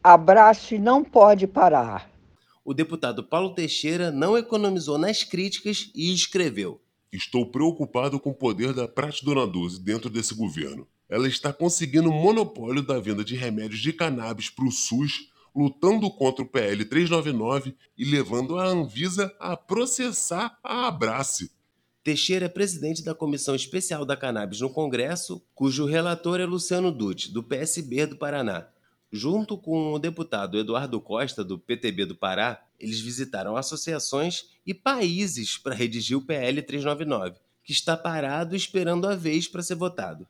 Abrace 0.00 0.78
não 0.78 1.02
pode 1.02 1.48
parar. 1.48 2.08
o 2.64 2.72
deputado 2.72 3.24
Paulo 3.24 3.56
Teixeira 3.56 4.12
não 4.12 4.38
economizou 4.38 4.98
nas 4.98 5.24
críticas 5.24 5.90
e 5.96 6.14
escreveu: 6.14 6.80
Estou 7.12 7.44
preocupado 7.44 8.20
com 8.20 8.30
o 8.30 8.34
poder 8.34 8.72
da 8.72 8.86
Pratidona 8.86 9.48
12 9.48 9.80
dentro 9.80 10.08
desse 10.08 10.32
governo. 10.32 10.86
Ela 11.08 11.26
está 11.26 11.52
conseguindo 11.52 12.10
o 12.10 12.12
monopólio 12.12 12.82
da 12.82 13.00
venda 13.00 13.24
de 13.24 13.34
remédios 13.34 13.80
de 13.80 13.92
cannabis 13.92 14.50
para 14.50 14.66
o 14.66 14.70
SUS, 14.70 15.30
lutando 15.56 16.10
contra 16.10 16.44
o 16.44 16.48
PL 16.48 16.84
399 16.84 17.74
e 17.96 18.04
levando 18.04 18.58
a 18.58 18.66
Anvisa 18.66 19.34
a 19.40 19.56
processar 19.56 20.58
a 20.62 20.86
Abrace. 20.86 21.50
Teixeira 22.04 22.46
é 22.46 22.48
presidente 22.48 23.02
da 23.02 23.14
Comissão 23.14 23.54
Especial 23.54 24.04
da 24.04 24.16
Cannabis 24.16 24.60
no 24.60 24.70
Congresso, 24.70 25.42
cujo 25.54 25.84
relator 25.84 26.40
é 26.40 26.46
Luciano 26.46 26.92
Dutti, 26.92 27.32
do 27.32 27.42
PSB 27.42 28.06
do 28.06 28.16
Paraná. 28.16 28.68
Junto 29.10 29.56
com 29.56 29.94
o 29.94 29.98
deputado 29.98 30.58
Eduardo 30.58 31.00
Costa, 31.00 31.42
do 31.42 31.58
PTB 31.58 32.04
do 32.04 32.14
Pará, 32.14 32.62
eles 32.78 33.00
visitaram 33.00 33.56
associações 33.56 34.50
e 34.66 34.74
países 34.74 35.56
para 35.56 35.74
redigir 35.74 36.16
o 36.16 36.24
PL 36.24 36.60
399, 36.62 37.38
que 37.64 37.72
está 37.72 37.96
parado 37.96 38.54
esperando 38.54 39.06
a 39.06 39.16
vez 39.16 39.48
para 39.48 39.62
ser 39.62 39.74
votado. 39.74 40.26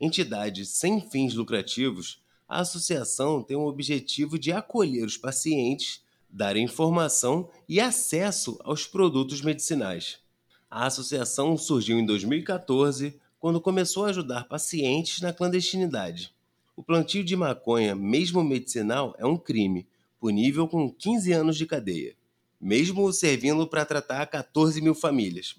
Entidade 0.00 0.66
sem 0.66 1.00
fins 1.00 1.34
lucrativos, 1.34 2.20
a 2.48 2.60
associação 2.60 3.42
tem 3.42 3.56
o 3.56 3.66
objetivo 3.66 4.38
de 4.38 4.52
acolher 4.52 5.04
os 5.04 5.16
pacientes, 5.16 6.02
dar 6.28 6.56
informação 6.56 7.48
e 7.68 7.80
acesso 7.80 8.58
aos 8.62 8.86
produtos 8.86 9.40
medicinais. 9.40 10.18
A 10.70 10.86
associação 10.86 11.56
surgiu 11.56 11.98
em 11.98 12.04
2014, 12.04 13.18
quando 13.40 13.60
começou 13.60 14.04
a 14.04 14.10
ajudar 14.10 14.48
pacientes 14.48 15.20
na 15.20 15.32
clandestinidade. 15.32 16.34
O 16.76 16.82
plantio 16.82 17.24
de 17.24 17.34
maconha, 17.34 17.94
mesmo 17.94 18.44
medicinal, 18.44 19.14
é 19.18 19.24
um 19.24 19.38
crime, 19.38 19.86
punível 20.20 20.68
com 20.68 20.92
15 20.92 21.32
anos 21.32 21.56
de 21.56 21.64
cadeia, 21.64 22.14
mesmo 22.60 23.10
servindo 23.12 23.66
para 23.66 23.86
tratar 23.86 24.26
14 24.26 24.80
mil 24.82 24.94
famílias. 24.94 25.56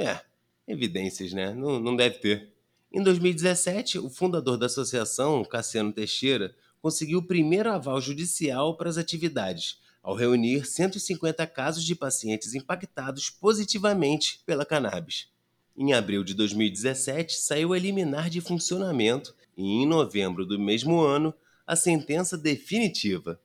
É, 0.00 0.20
evidências, 0.66 1.32
né? 1.32 1.52
Não, 1.52 1.78
não 1.78 1.94
deve 1.94 2.18
ter. 2.18 2.55
Em 2.96 3.02
2017, 3.02 3.98
o 3.98 4.08
fundador 4.08 4.56
da 4.56 4.64
associação, 4.64 5.44
Cassiano 5.44 5.92
Teixeira, 5.92 6.56
conseguiu 6.80 7.18
o 7.18 7.22
primeiro 7.22 7.70
aval 7.70 8.00
judicial 8.00 8.74
para 8.74 8.88
as 8.88 8.96
atividades, 8.96 9.78
ao 10.02 10.14
reunir 10.14 10.64
150 10.64 11.46
casos 11.46 11.84
de 11.84 11.94
pacientes 11.94 12.54
impactados 12.54 13.28
positivamente 13.28 14.40
pela 14.46 14.64
cannabis. 14.64 15.28
Em 15.76 15.92
abril 15.92 16.24
de 16.24 16.32
2017, 16.32 17.36
saiu 17.36 17.74
a 17.74 17.78
liminar 17.78 18.30
de 18.30 18.40
funcionamento 18.40 19.34
e, 19.54 19.62
em 19.62 19.86
novembro 19.86 20.46
do 20.46 20.58
mesmo 20.58 21.02
ano, 21.02 21.34
a 21.66 21.76
sentença 21.76 22.34
definitiva. 22.38 23.38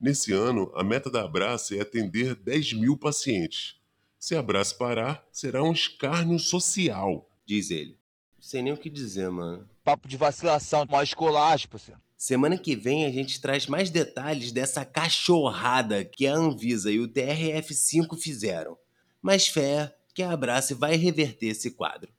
Nesse 0.00 0.32
ano, 0.32 0.70
a 0.76 0.84
meta 0.84 1.10
da 1.10 1.24
Abrace 1.24 1.76
é 1.76 1.82
atender 1.82 2.36
10 2.36 2.74
mil 2.74 2.96
pacientes. 2.96 3.74
Se 4.16 4.36
a 4.36 4.38
Abrace 4.38 4.78
parar, 4.78 5.26
será 5.32 5.60
um 5.60 5.72
escárnio 5.72 6.38
social, 6.38 7.28
diz 7.44 7.72
ele. 7.72 8.00
Sei 8.42 8.60
nem 8.60 8.72
o 8.72 8.76
que 8.76 8.90
dizer, 8.90 9.30
mano. 9.30 9.68
Papo 9.84 10.08
de 10.08 10.16
vacilação, 10.16 10.84
mó 10.90 11.00
escolástico, 11.00 11.76
assim. 11.76 11.92
Semana 12.18 12.58
que 12.58 12.74
vem 12.74 13.06
a 13.06 13.10
gente 13.10 13.40
traz 13.40 13.68
mais 13.68 13.88
detalhes 13.88 14.50
dessa 14.50 14.84
cachorrada 14.84 16.04
que 16.04 16.26
a 16.26 16.34
Anvisa 16.34 16.90
e 16.90 16.98
o 16.98 17.06
TRF5 17.06 18.18
fizeram. 18.18 18.76
Mas 19.22 19.46
fé 19.46 19.94
que 20.12 20.24
a 20.24 20.32
Abrace 20.32 20.74
vai 20.74 20.96
reverter 20.96 21.46
esse 21.46 21.70
quadro. 21.70 22.12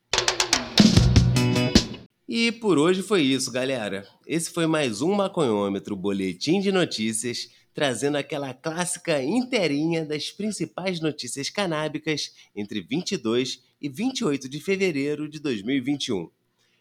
E 2.25 2.53
por 2.53 2.77
hoje 2.77 3.03
foi 3.03 3.21
isso, 3.21 3.51
galera. 3.51 4.07
Esse 4.25 4.49
foi 4.49 4.65
mais 4.65 5.01
um 5.01 5.13
Maconhômetro 5.13 5.93
Boletim 5.93 6.61
de 6.61 6.71
Notícias, 6.71 7.49
trazendo 7.73 8.17
aquela 8.17 8.53
clássica 8.53 9.21
inteirinha 9.21 10.05
das 10.05 10.31
principais 10.31 10.99
notícias 10.99 11.49
canábicas 11.49 12.33
entre 12.55 12.81
22 12.81 13.63
e 13.81 13.89
28 13.89 14.47
de 14.47 14.59
fevereiro 14.59 15.27
de 15.27 15.39
2021. 15.39 16.29